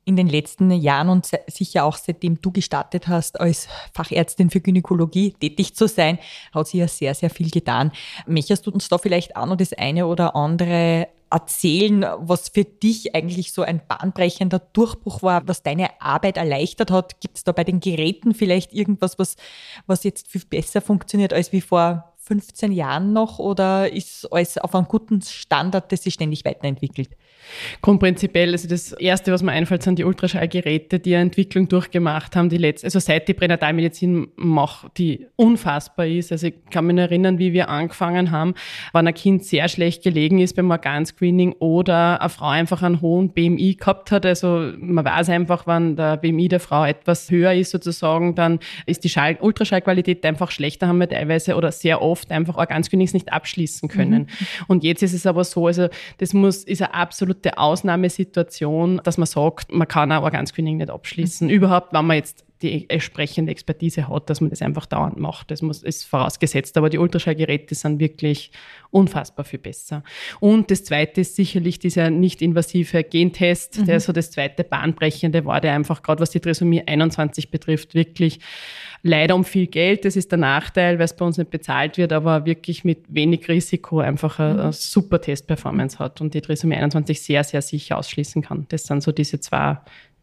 in 0.07 0.15
den 0.15 0.27
letzten 0.27 0.71
Jahren 0.71 1.09
und 1.09 1.29
sicher 1.47 1.83
auch 1.83 1.97
seitdem 1.97 2.41
du 2.41 2.51
gestartet 2.51 3.07
hast, 3.07 3.39
als 3.39 3.67
Fachärztin 3.93 4.49
für 4.49 4.61
Gynäkologie 4.61 5.33
tätig 5.33 5.75
zu 5.75 5.87
sein, 5.87 6.17
hat 6.53 6.67
sich 6.67 6.79
ja 6.79 6.87
sehr, 6.87 7.13
sehr 7.13 7.29
viel 7.29 7.51
getan. 7.51 7.91
Möchtest 8.25 8.65
du 8.65 8.71
uns 8.71 8.87
da 8.87 8.97
vielleicht 8.97 9.35
auch 9.35 9.45
noch 9.45 9.57
das 9.57 9.73
eine 9.73 10.07
oder 10.07 10.35
andere 10.35 11.09
erzählen, 11.29 12.05
was 12.19 12.47
für 12.47 12.63
dich 12.63 13.13
eigentlich 13.13 13.51
so 13.51 13.63
ein 13.63 13.81
bahnbrechender 13.85 14.59
Durchbruch 14.59 15.21
war, 15.23 15.45
was 15.45 15.61
deine 15.61 16.01
Arbeit 16.01 16.37
erleichtert 16.37 16.89
hat? 16.89 17.19
Gibt 17.19 17.37
es 17.37 17.43
da 17.43 17.51
bei 17.51 17.65
den 17.65 17.81
Geräten 17.81 18.33
vielleicht 18.33 18.73
irgendwas, 18.73 19.19
was, 19.19 19.35
was 19.87 20.05
jetzt 20.05 20.29
viel 20.29 20.43
besser 20.49 20.79
funktioniert 20.79 21.33
als 21.33 21.51
wie 21.51 21.59
vor 21.59 22.13
15 22.27 22.71
Jahren 22.71 23.13
noch 23.13 23.39
oder 23.39 23.91
ist 23.91 24.31
alles 24.31 24.57
auf 24.57 24.73
einem 24.73 24.87
guten 24.87 25.21
Standard, 25.21 25.91
das 25.91 26.03
sich 26.03 26.13
ständig 26.13 26.45
weiterentwickelt? 26.45 27.09
Grundprinzipiell, 27.81 28.51
also 28.51 28.67
das 28.67 28.91
Erste, 28.93 29.31
was 29.31 29.43
mir 29.43 29.51
einfällt, 29.51 29.83
sind 29.83 29.99
die 29.99 30.03
Ultraschallgeräte, 30.03 30.99
die 30.99 31.15
eine 31.15 31.23
Entwicklung 31.23 31.67
durchgemacht 31.67 32.35
haben, 32.35 32.49
die 32.49 32.57
letzte, 32.57 32.87
also 32.87 32.99
seit 32.99 33.27
die 33.27 33.33
Pränatalmedizin 33.33 34.27
macht, 34.35 34.97
die 34.97 35.27
unfassbar 35.35 36.07
ist. 36.07 36.31
Also 36.31 36.47
ich 36.47 36.55
kann 36.69 36.85
mich 36.87 36.97
erinnern, 36.97 37.39
wie 37.39 37.53
wir 37.53 37.69
angefangen 37.69 38.31
haben, 38.31 38.53
wenn 38.93 39.07
ein 39.07 39.13
Kind 39.13 39.43
sehr 39.43 39.67
schlecht 39.69 40.03
gelegen 40.03 40.39
ist 40.39 40.55
beim 40.55 40.69
Organscreening 40.71 41.53
oder 41.59 42.21
eine 42.21 42.29
Frau 42.29 42.47
einfach 42.47 42.83
einen 42.83 43.01
hohen 43.01 43.29
BMI 43.29 43.75
gehabt 43.75 44.11
hat. 44.11 44.25
Also 44.25 44.71
man 44.77 45.05
weiß 45.05 45.29
einfach, 45.29 45.67
wenn 45.67 45.95
der 45.95 46.17
BMI 46.17 46.47
der 46.47 46.59
Frau 46.59 46.85
etwas 46.85 47.29
höher 47.29 47.53
ist 47.53 47.71
sozusagen, 47.71 48.35
dann 48.35 48.59
ist 48.85 49.03
die 49.03 49.09
Schall 49.09 49.37
Ultraschallqualität 49.39 50.25
einfach 50.25 50.51
schlechter, 50.51 50.87
haben 50.87 50.99
wir 50.99 51.09
teilweise 51.09 51.55
oder 51.55 51.71
sehr 51.71 52.01
oft 52.01 52.31
einfach 52.31 52.57
Organscreenings 52.57 53.13
nicht 53.13 53.31
abschließen 53.31 53.89
können. 53.89 54.23
Mhm. 54.23 54.65
Und 54.67 54.83
jetzt 54.83 55.03
ist 55.03 55.13
es 55.13 55.25
aber 55.25 55.43
so, 55.43 55.67
also 55.67 55.87
das 56.17 56.33
muss, 56.33 56.63
ist 56.63 56.81
eine 56.81 56.93
absolute 57.37 57.57
Ausnahmesituation, 57.57 59.01
dass 59.03 59.17
man 59.17 59.27
sagt, 59.27 59.71
man 59.71 59.87
kann 59.87 60.11
ein 60.11 60.23
Organscreening 60.23 60.77
nicht 60.77 60.89
abschließen. 60.89 61.47
Mhm. 61.47 61.53
Überhaupt, 61.53 61.93
wenn 61.93 62.05
man 62.05 62.17
jetzt 62.17 62.45
die 62.61 62.89
entsprechende 62.89 63.51
Expertise 63.51 64.07
hat, 64.07 64.29
dass 64.29 64.41
man 64.41 64.49
das 64.49 64.61
einfach 64.61 64.85
dauernd 64.85 65.17
macht. 65.17 65.51
Das 65.51 65.61
muss, 65.61 65.83
ist 65.83 66.05
vorausgesetzt. 66.05 66.77
Aber 66.77 66.89
die 66.89 66.97
Ultraschallgeräte 66.97 67.75
sind 67.75 67.99
wirklich 67.99 68.51
unfassbar 68.89 69.45
viel 69.45 69.59
besser. 69.59 70.03
Und 70.39 70.71
das 70.71 70.83
zweite 70.83 71.21
ist 71.21 71.35
sicherlich 71.35 71.79
dieser 71.79 72.09
nicht-invasive 72.09 73.03
Gentest, 73.03 73.79
mhm. 73.79 73.85
der 73.85 73.99
so 73.99 74.11
das 74.11 74.31
zweite 74.31 74.63
Bahnbrechende 74.63 75.45
war, 75.45 75.61
der 75.61 75.73
einfach 75.73 76.01
gerade 76.01 76.21
was 76.21 76.31
die 76.31 76.39
Trisomie 76.39 76.81
21 76.85 77.51
betrifft, 77.51 77.93
wirklich 77.93 78.39
leider 79.03 79.35
um 79.35 79.43
viel 79.43 79.67
Geld. 79.67 80.05
Das 80.05 80.15
ist 80.15 80.31
der 80.31 80.39
Nachteil, 80.39 80.97
weil 80.97 81.05
es 81.05 81.15
bei 81.15 81.25
uns 81.25 81.37
nicht 81.37 81.51
bezahlt 81.51 81.97
wird, 81.97 82.11
aber 82.11 82.45
wirklich 82.45 82.83
mit 82.83 83.05
wenig 83.07 83.47
Risiko 83.47 83.99
einfach 83.99 84.39
eine, 84.39 84.51
eine 84.51 84.63
mhm. 84.67 84.71
super 84.71 85.21
Testperformance 85.21 85.99
hat 85.99 86.21
und 86.21 86.33
die 86.33 86.41
Trisomie 86.41 86.75
21 86.75 87.21
sehr, 87.21 87.43
sehr 87.43 87.61
sicher 87.61 87.97
ausschließen 87.97 88.41
kann. 88.41 88.65
Das 88.69 88.83
sind 88.85 89.03
so 89.03 89.11
diese 89.11 89.39
zwei 89.39 89.77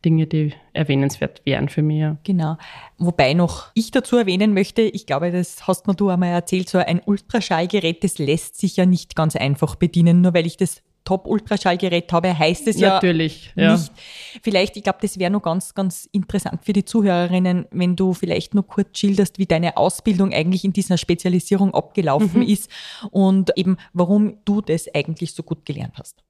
Dinge, 0.05 0.27
die 0.27 0.53
erwähnenswert 0.73 1.43
wären 1.45 1.69
für 1.69 1.83
mich. 1.83 2.05
Genau. 2.25 2.57
Wobei 2.99 3.35
noch 3.35 3.71
ich 3.75 3.91
dazu 3.91 4.17
erwähnen 4.17 4.55
möchte, 4.55 4.83
ich 4.83 5.07
glaube, 5.07 5.33
das 5.33 5.67
hast 5.67 5.87
mir 5.87 5.95
du 5.95 6.09
einmal 6.09 6.31
erzählt, 6.31 6.69
so 6.69 6.79
ein 6.79 7.01
Ultraschallgerät, 7.05 8.05
das 8.05 8.19
lässt 8.19 8.59
sich 8.59 8.77
ja 8.77 8.87
nicht 8.87 9.17
ganz 9.17 9.37
einfach 9.37 9.77
bedienen, 9.77 10.21
nur 10.21 10.35
weil 10.35 10.47
ich 10.47 10.57
das 10.57 10.83
Top-Ultraschallgerät 11.05 12.11
habe, 12.13 12.37
heißt 12.37 12.67
es 12.67 12.81
ja 12.81 12.95
Natürlich, 12.95 13.53
ja. 13.57 13.73
nicht. 13.73 13.93
Vielleicht, 14.43 14.77
ich 14.77 14.83
glaube, 14.83 14.99
das 15.03 15.19
wäre 15.19 15.31
noch 15.31 15.43
ganz, 15.43 15.75
ganz 15.75 16.09
interessant 16.13 16.65
für 16.65 16.73
die 16.73 16.85
Zuhörerinnen, 16.85 17.67
wenn 17.71 17.95
du 17.95 18.15
vielleicht 18.15 18.55
nur 18.55 18.67
kurz 18.67 18.99
schilderst, 18.99 19.39
wie 19.39 19.47
deine 19.47 19.77
Ausbildung 19.77 20.33
eigentlich 20.33 20.65
in 20.65 20.73
dieser 20.73 20.97
Spezialisierung 20.97 21.75
abgelaufen 21.75 22.41
mhm. 22.41 22.49
ist 22.49 22.71
und 23.11 23.51
eben, 23.57 23.77
warum 23.93 24.39
du 24.45 24.63
das 24.63 24.87
eigentlich 24.95 25.35
so 25.35 25.43
gut 25.43 25.67
gelernt 25.67 25.95
hast. 25.99 26.25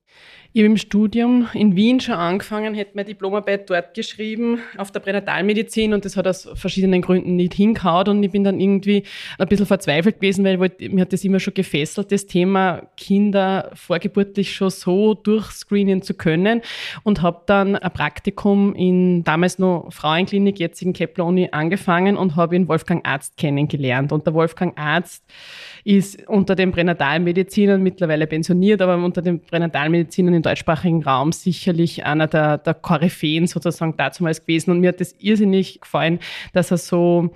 Ich 0.56 0.60
habe 0.60 0.66
im 0.70 0.76
Studium 0.76 1.48
in 1.52 1.74
Wien 1.74 1.98
schon 1.98 2.14
angefangen, 2.14 2.74
hätte 2.74 2.92
meine 2.94 3.06
Diplomarbeit 3.06 3.68
dort 3.68 3.92
geschrieben, 3.92 4.60
auf 4.76 4.92
der 4.92 5.00
Pränatalmedizin 5.00 5.92
und 5.92 6.04
das 6.04 6.16
hat 6.16 6.28
aus 6.28 6.48
verschiedenen 6.54 7.02
Gründen 7.02 7.34
nicht 7.34 7.54
hingehauen 7.54 8.06
und 8.06 8.22
ich 8.22 8.30
bin 8.30 8.44
dann 8.44 8.60
irgendwie 8.60 9.02
ein 9.36 9.48
bisschen 9.48 9.66
verzweifelt 9.66 10.20
gewesen, 10.20 10.44
weil 10.44 10.60
wollte, 10.60 10.88
mir 10.90 11.00
hat 11.00 11.12
das 11.12 11.24
immer 11.24 11.40
schon 11.40 11.54
gefesselt, 11.54 12.12
das 12.12 12.26
Thema 12.26 12.82
Kinder 12.96 13.72
vorgeburtlich 13.74 14.54
schon 14.54 14.70
so 14.70 15.14
durchscreenen 15.14 16.02
zu 16.02 16.14
können 16.14 16.60
und 17.02 17.20
habe 17.20 17.42
dann 17.46 17.74
ein 17.74 17.92
Praktikum 17.92 18.76
in 18.76 19.24
damals 19.24 19.58
noch 19.58 19.88
Frauenklinik, 19.90 20.60
jetzigen 20.60 20.92
Kepler-Uni 20.92 21.48
angefangen 21.50 22.16
und 22.16 22.36
habe 22.36 22.54
ihn 22.54 22.68
Wolfgang 22.68 23.04
Arzt 23.04 23.36
kennengelernt. 23.38 24.12
Und 24.12 24.24
der 24.24 24.34
Wolfgang 24.34 24.78
Arzt 24.78 25.24
ist 25.82 26.28
unter 26.28 26.54
den 26.54 26.70
Pränatalmedizinern 26.70 27.82
mittlerweile 27.82 28.28
pensioniert, 28.28 28.80
aber 28.80 28.94
unter 28.94 29.20
den 29.20 29.40
Pränatalmedizinern 29.40 30.34
im 30.34 30.43
deutschsprachigen 30.44 31.02
Raum 31.02 31.32
sicherlich 31.32 32.04
einer 32.04 32.26
der, 32.26 32.58
der 32.58 32.74
Koryphäen 32.74 33.46
sozusagen 33.46 33.96
damals 33.96 34.40
gewesen. 34.40 34.70
Und 34.70 34.80
mir 34.80 34.88
hat 34.88 35.00
das 35.00 35.14
irrsinnig 35.18 35.80
gefallen, 35.80 36.18
dass 36.52 36.70
er 36.70 36.78
so 36.78 37.30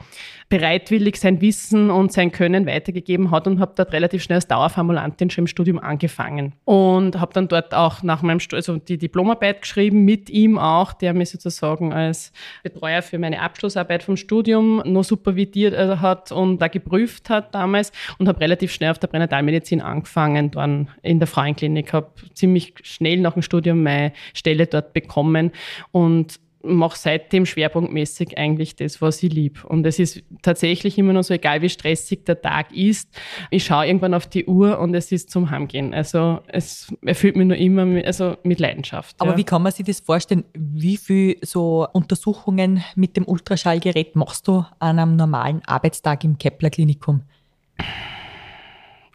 bereitwillig 0.48 1.16
sein 1.16 1.40
Wissen 1.42 1.90
und 1.90 2.10
sein 2.10 2.32
Können 2.32 2.66
weitergegeben 2.66 3.30
hat 3.30 3.46
und 3.46 3.60
habe 3.60 3.72
dort 3.76 3.92
relativ 3.92 4.22
schnell 4.22 4.36
als 4.36 4.46
Dauerformulantin 4.46 5.28
schon 5.28 5.42
im 5.42 5.46
Studium 5.46 5.78
angefangen. 5.78 6.54
Und 6.64 7.20
habe 7.20 7.34
dann 7.34 7.48
dort 7.48 7.74
auch 7.74 8.02
nach 8.02 8.22
meinem 8.22 8.40
Studium, 8.40 8.58
also 8.58 8.76
die 8.78 8.96
Diplomarbeit 8.96 9.60
geschrieben, 9.60 10.04
mit 10.04 10.30
ihm 10.30 10.58
auch, 10.58 10.94
der 10.94 11.12
mich 11.12 11.30
sozusagen 11.30 11.92
als 11.92 12.32
Betreuer 12.62 13.02
für 13.02 13.18
meine 13.18 13.42
Abschlussarbeit 13.42 14.02
vom 14.02 14.16
Studium 14.16 14.82
noch 14.86 15.04
supervidiert 15.04 15.74
äh, 15.74 15.98
hat 15.98 16.32
und 16.32 16.58
da 16.58 16.68
geprüft 16.68 17.28
hat 17.28 17.54
damals 17.54 17.92
und 18.18 18.26
habe 18.26 18.40
relativ 18.40 18.72
schnell 18.72 18.90
auf 18.90 18.98
der 18.98 19.08
Pränatalmedizin 19.08 19.82
angefangen, 19.82 20.50
dann 20.50 20.88
in 21.02 21.18
der 21.18 21.28
Frauenklinik, 21.28 21.92
habe 21.92 22.10
ziemlich 22.32 22.74
schnell 22.82 23.20
nach 23.20 23.34
dem 23.34 23.42
Studium 23.42 23.82
meine 23.82 24.12
Stelle 24.32 24.66
dort 24.66 24.94
bekommen 24.94 25.52
und 25.92 26.40
mache 26.62 26.98
seitdem 26.98 27.46
schwerpunktmäßig 27.46 28.36
eigentlich 28.36 28.76
das, 28.76 29.00
was 29.00 29.22
ich 29.22 29.32
liebe. 29.32 29.66
Und 29.66 29.86
es 29.86 29.98
ist 29.98 30.22
tatsächlich 30.42 30.98
immer 30.98 31.12
noch 31.12 31.22
so, 31.22 31.34
egal 31.34 31.62
wie 31.62 31.68
stressig 31.68 32.24
der 32.24 32.40
Tag 32.40 32.72
ist, 32.74 33.08
ich 33.50 33.64
schaue 33.64 33.86
irgendwann 33.86 34.14
auf 34.14 34.26
die 34.26 34.46
Uhr 34.46 34.78
und 34.78 34.94
es 34.94 35.12
ist 35.12 35.30
zum 35.30 35.50
Heimgehen. 35.50 35.94
Also 35.94 36.40
es 36.48 36.92
erfüllt 37.02 37.36
mich 37.36 37.46
nur 37.46 37.56
immer 37.56 37.84
mit, 37.84 38.06
also 38.06 38.36
mit 38.42 38.58
Leidenschaft. 38.58 39.16
Aber 39.20 39.32
ja. 39.32 39.36
wie 39.36 39.44
kann 39.44 39.62
man 39.62 39.72
sich 39.72 39.86
das 39.86 40.00
vorstellen? 40.00 40.44
Wie 40.54 40.96
viel 40.96 41.36
so 41.42 41.86
Untersuchungen 41.92 42.82
mit 42.96 43.16
dem 43.16 43.26
Ultraschallgerät 43.26 44.16
machst 44.16 44.48
du 44.48 44.64
an 44.78 44.98
einem 44.98 45.16
normalen 45.16 45.62
Arbeitstag 45.66 46.24
im 46.24 46.38
Kepler-Klinikum? 46.38 47.22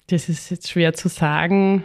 Das 0.08 0.30
ist 0.30 0.50
jetzt 0.50 0.70
schwer 0.70 0.94
zu 0.94 1.10
sagen. 1.10 1.84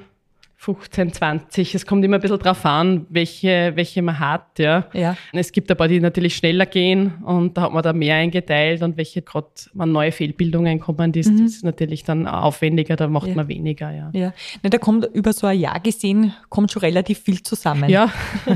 15, 0.61 1.13
20. 1.13 1.77
Es 1.77 1.87
kommt 1.87 2.05
immer 2.05 2.17
ein 2.17 2.21
bisschen 2.21 2.41
drauf 2.41 2.67
an, 2.67 3.07
welche, 3.11 3.73
welche 3.77 4.03
man 4.03 4.19
hat, 4.19 4.59
ja. 4.59 4.87
ja. 4.93 5.17
Es 5.33 5.53
gibt 5.53 5.71
ein 5.71 5.77
paar, 5.77 5.87
die 5.87 6.01
natürlich 6.01 6.35
schneller 6.35 6.67
gehen 6.67 7.15
und 7.25 7.57
da 7.57 7.63
hat 7.63 7.73
man 7.73 7.83
da 7.85 7.93
mehr 7.93 8.17
eingeteilt 8.17 8.83
und 8.83 8.97
welche 8.97 9.23
gerade, 9.23 9.47
wenn 9.75 9.93
neue 9.93 10.11
Fehlbildungen 10.11 10.81
kommen, 10.81 11.13
das, 11.13 11.27
mhm. 11.27 11.45
das 11.45 11.53
ist 11.53 11.65
natürlich 11.65 12.03
dann 12.03 12.27
aufwendiger, 12.27 12.97
da 12.97 13.07
macht 13.07 13.29
ja. 13.29 13.35
man 13.37 13.47
weniger, 13.47 13.93
ja. 13.93 14.11
Ja, 14.13 14.33
ne, 14.65 14.71
da 14.71 14.79
kommt 14.79 15.09
über 15.15 15.33
so 15.33 15.47
ein 15.47 15.61
Jahr 15.61 15.79
gesehen, 15.79 16.35
kommt 16.49 16.73
schon 16.73 16.81
relativ 16.81 17.21
viel 17.21 17.41
zusammen. 17.41 17.89
Ja, 17.89 18.13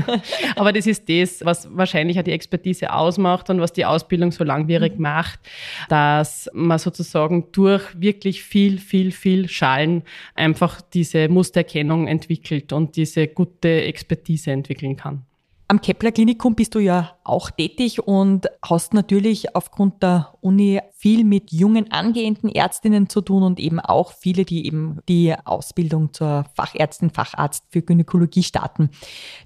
aber 0.57 0.73
das 0.73 0.85
ist 0.87 1.07
das, 1.07 1.39
was 1.45 1.69
wahrscheinlich 1.71 2.19
auch 2.19 2.23
die 2.23 2.31
Expertise 2.31 2.91
ausmacht 2.91 3.49
und 3.49 3.61
was 3.61 3.71
die 3.71 3.85
Ausbildung 3.85 4.33
so 4.33 4.43
langwierig 4.43 4.95
mhm. 4.95 5.03
macht, 5.03 5.39
dass 5.87 6.49
man 6.53 6.79
sozusagen 6.79 7.45
durch 7.53 7.83
wirklich 7.97 8.43
viel, 8.43 8.77
viel, 8.77 9.13
viel 9.13 9.47
Schalen 9.47 10.03
einfach 10.35 10.81
diese 10.81 11.29
Mustererkennung 11.29 11.92
Ahnung 11.93 12.07
entwickelt 12.07 12.73
und 12.73 12.95
diese 12.95 13.27
gute 13.27 13.83
Expertise 13.83 14.51
entwickeln 14.51 14.95
kann. 14.95 15.25
Am 15.69 15.81
Kepler 15.81 16.11
Klinikum 16.11 16.55
bist 16.55 16.75
du 16.75 16.79
ja 16.79 17.17
auch 17.23 17.49
tätig 17.49 18.05
und 18.05 18.47
hast 18.61 18.93
natürlich 18.93 19.55
aufgrund 19.55 20.03
der 20.03 20.35
Uni 20.41 20.81
viel 20.93 21.23
mit 21.23 21.51
jungen 21.51 21.91
angehenden 21.91 22.49
Ärztinnen 22.49 23.09
zu 23.09 23.21
tun 23.21 23.41
und 23.43 23.59
eben 23.59 23.79
auch 23.79 24.11
viele, 24.11 24.45
die 24.45 24.67
eben 24.67 24.99
die 25.07 25.33
Ausbildung 25.45 26.13
zur 26.13 26.45
Fachärztin, 26.53 27.09
Facharzt 27.09 27.63
für 27.69 27.81
Gynäkologie 27.81 28.43
starten. 28.43 28.89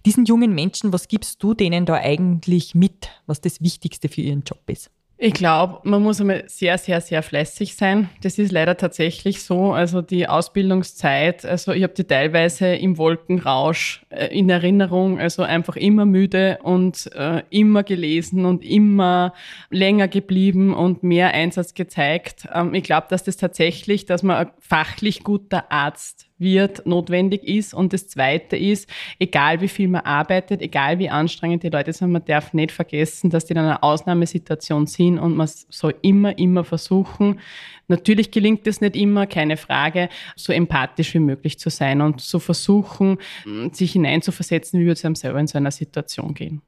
Diesen 0.06 0.26
jungen 0.26 0.54
Menschen, 0.54 0.92
was 0.92 1.08
gibst 1.08 1.42
du 1.44 1.54
denen 1.54 1.86
da 1.86 1.94
eigentlich 1.94 2.76
mit, 2.76 3.10
was 3.26 3.40
das 3.40 3.62
Wichtigste 3.62 4.10
für 4.10 4.22
ihren 4.22 4.44
Job 4.44 4.64
ist? 4.68 4.90
Ich 5.20 5.34
glaube, 5.34 5.80
man 5.84 6.04
muss 6.04 6.22
einmal 6.22 6.44
sehr, 6.46 6.78
sehr, 6.78 7.02
sehr 7.02 7.24
fleißig 7.24 7.76
sein. 7.76 8.08
Das 8.22 8.38
ist 8.38 8.52
leider 8.52 8.78
tatsächlich 8.78 9.42
so. 9.42 9.74
Also 9.74 10.04
die 10.04 10.28
Ausbildungszeit, 10.28 11.44
also 11.44 11.72
ich 11.72 11.82
habe 11.82 11.94
die 11.94 12.04
teilweise 12.04 12.76
im 12.76 13.00
Wolkenrausch 13.00 14.06
äh, 14.10 14.28
in 14.28 14.48
Erinnerung, 14.48 15.20
also 15.20 15.42
einfach 15.42 15.76
immer 15.76 16.06
müde 16.06 16.60
und 16.62 17.10
äh, 17.16 17.42
immer 17.50 17.82
gelesen 17.82 18.46
und 18.46 18.64
immer 18.64 19.34
länger 19.72 20.08
geblieben 20.08 20.76
und 20.76 21.02
mehr 21.02 21.34
Einsatz 21.34 21.74
gezeigt. 21.74 22.48
Ähm, 22.54 22.76
ich 22.76 22.84
glaube, 22.84 23.08
dass 23.10 23.24
das 23.24 23.38
tatsächlich, 23.38 24.06
dass 24.06 24.22
man 24.22 24.38
ein 24.38 24.52
fachlich 24.60 25.24
guter 25.24 25.72
Arzt 25.72 26.27
wird, 26.40 26.86
notwendig 26.86 27.44
ist. 27.44 27.74
Und 27.74 27.94
das 27.94 28.08
Zweite 28.08 28.56
ist, 28.56 28.90
egal 29.20 29.62
wie 29.62 29.68
viel 29.68 29.88
man 29.88 30.02
arbeitet, 30.02 30.62
egal 30.62 31.00
wie 31.00 31.10
anstrengend 31.10 31.64
die 31.64 31.70
Leute 31.70 31.94
sind, 31.94 32.12
man 32.12 32.26
darf 32.26 32.54
nicht 32.54 32.72
vergessen, 32.72 33.30
dass 33.30 33.46
die 33.46 33.54
in 33.54 33.60
einer 33.60 33.84
Ausnahmesituation 33.84 34.88
sind 34.88 35.20
und 35.20 35.36
man 35.36 35.50
soll 35.70 35.96
immer, 36.02 36.38
immer 36.38 36.64
versuchen, 36.64 37.40
natürlich 37.88 38.32
gelingt 38.32 38.68
es 38.68 38.82
nicht 38.82 38.96
immer, 38.96 39.28
keine 39.28 39.58
Frage, 39.58 40.10
so 40.36 40.54
empathisch 40.54 41.14
wie 41.14 41.20
möglich 41.20 41.60
zu 41.60 41.70
sein 41.70 42.02
und 42.02 42.22
zu 42.22 42.40
versuchen, 42.40 43.18
sich 43.72 43.94
hineinzuversetzen, 43.94 44.80
wie 44.80 44.84
würde 44.84 44.94
es 44.94 45.06
einem 45.06 45.16
selber 45.16 45.40
in 45.40 45.48
so 45.48 45.58
einer 45.58 45.72
Situation 45.72 46.34
gehen. 46.34 46.62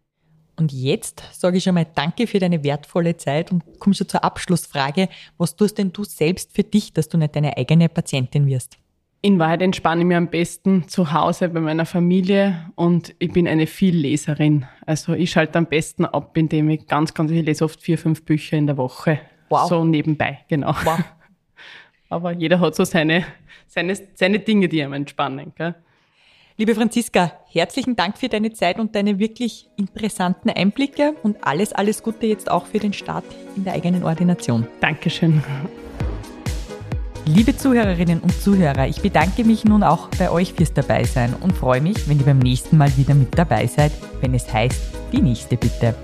Und 0.59 0.73
jetzt 0.73 1.23
sage 1.31 1.57
ich 1.57 1.63
schon 1.63 1.75
mal 1.75 1.87
Danke 1.95 2.27
für 2.27 2.39
deine 2.39 2.65
wertvolle 2.65 3.15
Zeit 3.15 3.49
und 3.49 3.63
komme 3.79 3.95
schon 3.95 4.09
zur 4.09 4.25
Abschlussfrage. 4.25 5.07
Was 5.37 5.55
tust 5.55 5.77
denn 5.77 5.93
du 5.93 6.03
selbst 6.03 6.53
für 6.53 6.63
dich, 6.63 6.91
dass 6.91 7.07
du 7.07 7.17
nicht 7.17 7.33
deine 7.33 7.55
eigene 7.55 7.87
Patientin 7.87 8.45
wirst? 8.45 8.77
In 9.21 9.37
Wahrheit 9.37 9.61
entspanne 9.61 10.01
ich 10.01 10.07
mich 10.07 10.15
am 10.15 10.29
besten 10.29 10.87
zu 10.87 11.11
Hause 11.11 11.49
bei 11.49 11.59
meiner 11.59 11.85
Familie 11.85 12.71
und 12.75 13.13
ich 13.19 13.33
bin 13.33 13.49
eine 13.49 13.67
Vielleserin. 13.67 14.65
Also 14.85 15.13
ich 15.13 15.31
schalte 15.31 15.57
am 15.57 15.65
besten 15.65 16.05
ab, 16.05 16.37
indem 16.37 16.69
ich 16.69 16.87
ganz, 16.87 17.13
ganz, 17.13 17.29
ich 17.31 17.43
lese 17.43 17.65
oft 17.65 17.81
vier, 17.81 17.97
fünf 17.97 18.23
Bücher 18.23 18.57
in 18.57 18.65
der 18.65 18.77
Woche. 18.77 19.19
Wow. 19.49 19.67
So 19.67 19.83
nebenbei, 19.83 20.39
genau. 20.47 20.69
Wow. 20.69 20.99
Aber 22.09 22.31
jeder 22.31 22.61
hat 22.61 22.75
so 22.75 22.85
seine, 22.85 23.25
seine, 23.67 23.97
seine 24.15 24.39
Dinge, 24.39 24.69
die 24.69 24.81
einem 24.81 24.93
entspannen. 24.93 25.51
Gell? 25.53 25.75
Liebe 26.55 26.73
Franziska, 26.73 27.33
herzlichen 27.51 27.97
Dank 27.97 28.17
für 28.17 28.29
deine 28.29 28.53
Zeit 28.53 28.79
und 28.79 28.95
deine 28.95 29.19
wirklich 29.19 29.69
interessanten 29.75 30.49
Einblicke 30.49 31.15
und 31.23 31.45
alles, 31.45 31.73
alles 31.73 32.03
Gute 32.03 32.25
jetzt 32.25 32.49
auch 32.49 32.65
für 32.65 32.79
den 32.79 32.93
Start 32.93 33.25
in 33.57 33.65
der 33.65 33.73
eigenen 33.73 34.05
Ordination. 34.05 34.65
Dankeschön. 34.79 35.43
Liebe 37.25 37.55
Zuhörerinnen 37.55 38.19
und 38.19 38.41
Zuhörer, 38.41 38.87
ich 38.87 39.01
bedanke 39.01 39.43
mich 39.43 39.63
nun 39.63 39.83
auch 39.83 40.07
bei 40.17 40.31
euch 40.31 40.53
fürs 40.53 40.73
Dabeisein 40.73 41.33
und 41.39 41.53
freue 41.53 41.81
mich, 41.81 42.07
wenn 42.09 42.19
ihr 42.19 42.25
beim 42.25 42.39
nächsten 42.39 42.77
Mal 42.77 42.95
wieder 42.97 43.13
mit 43.13 43.37
dabei 43.37 43.67
seid, 43.67 43.91
wenn 44.21 44.33
es 44.33 44.51
heißt, 44.51 44.79
die 45.11 45.21
nächste 45.21 45.57
Bitte. 45.57 45.95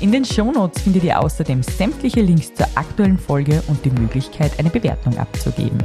In 0.00 0.12
den 0.12 0.24
Shownotes 0.24 0.82
findet 0.82 1.04
ihr 1.04 1.18
außerdem 1.18 1.62
sämtliche 1.62 2.20
Links 2.20 2.54
zur 2.54 2.66
aktuellen 2.74 3.18
Folge 3.18 3.62
und 3.68 3.84
die 3.84 3.90
Möglichkeit, 3.90 4.58
eine 4.58 4.70
Bewertung 4.70 5.16
abzugeben. 5.18 5.78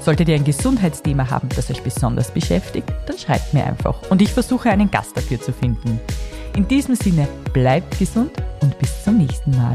Solltet 0.00 0.28
ihr 0.28 0.34
ein 0.34 0.44
Gesundheitsthema 0.44 1.30
haben, 1.30 1.48
das 1.54 1.70
euch 1.70 1.82
besonders 1.82 2.32
beschäftigt, 2.32 2.92
dann 3.06 3.18
schreibt 3.18 3.54
mir 3.54 3.64
einfach 3.64 4.10
und 4.10 4.20
ich 4.20 4.32
versuche 4.32 4.70
einen 4.70 4.90
Gast 4.90 5.16
dafür 5.16 5.40
zu 5.40 5.52
finden. 5.52 6.00
In 6.56 6.66
diesem 6.66 6.96
Sinne, 6.96 7.28
bleibt 7.52 7.98
gesund 7.98 8.32
und 8.60 8.78
bis 8.78 9.04
zum 9.04 9.18
nächsten 9.18 9.52
Mal. 9.52 9.74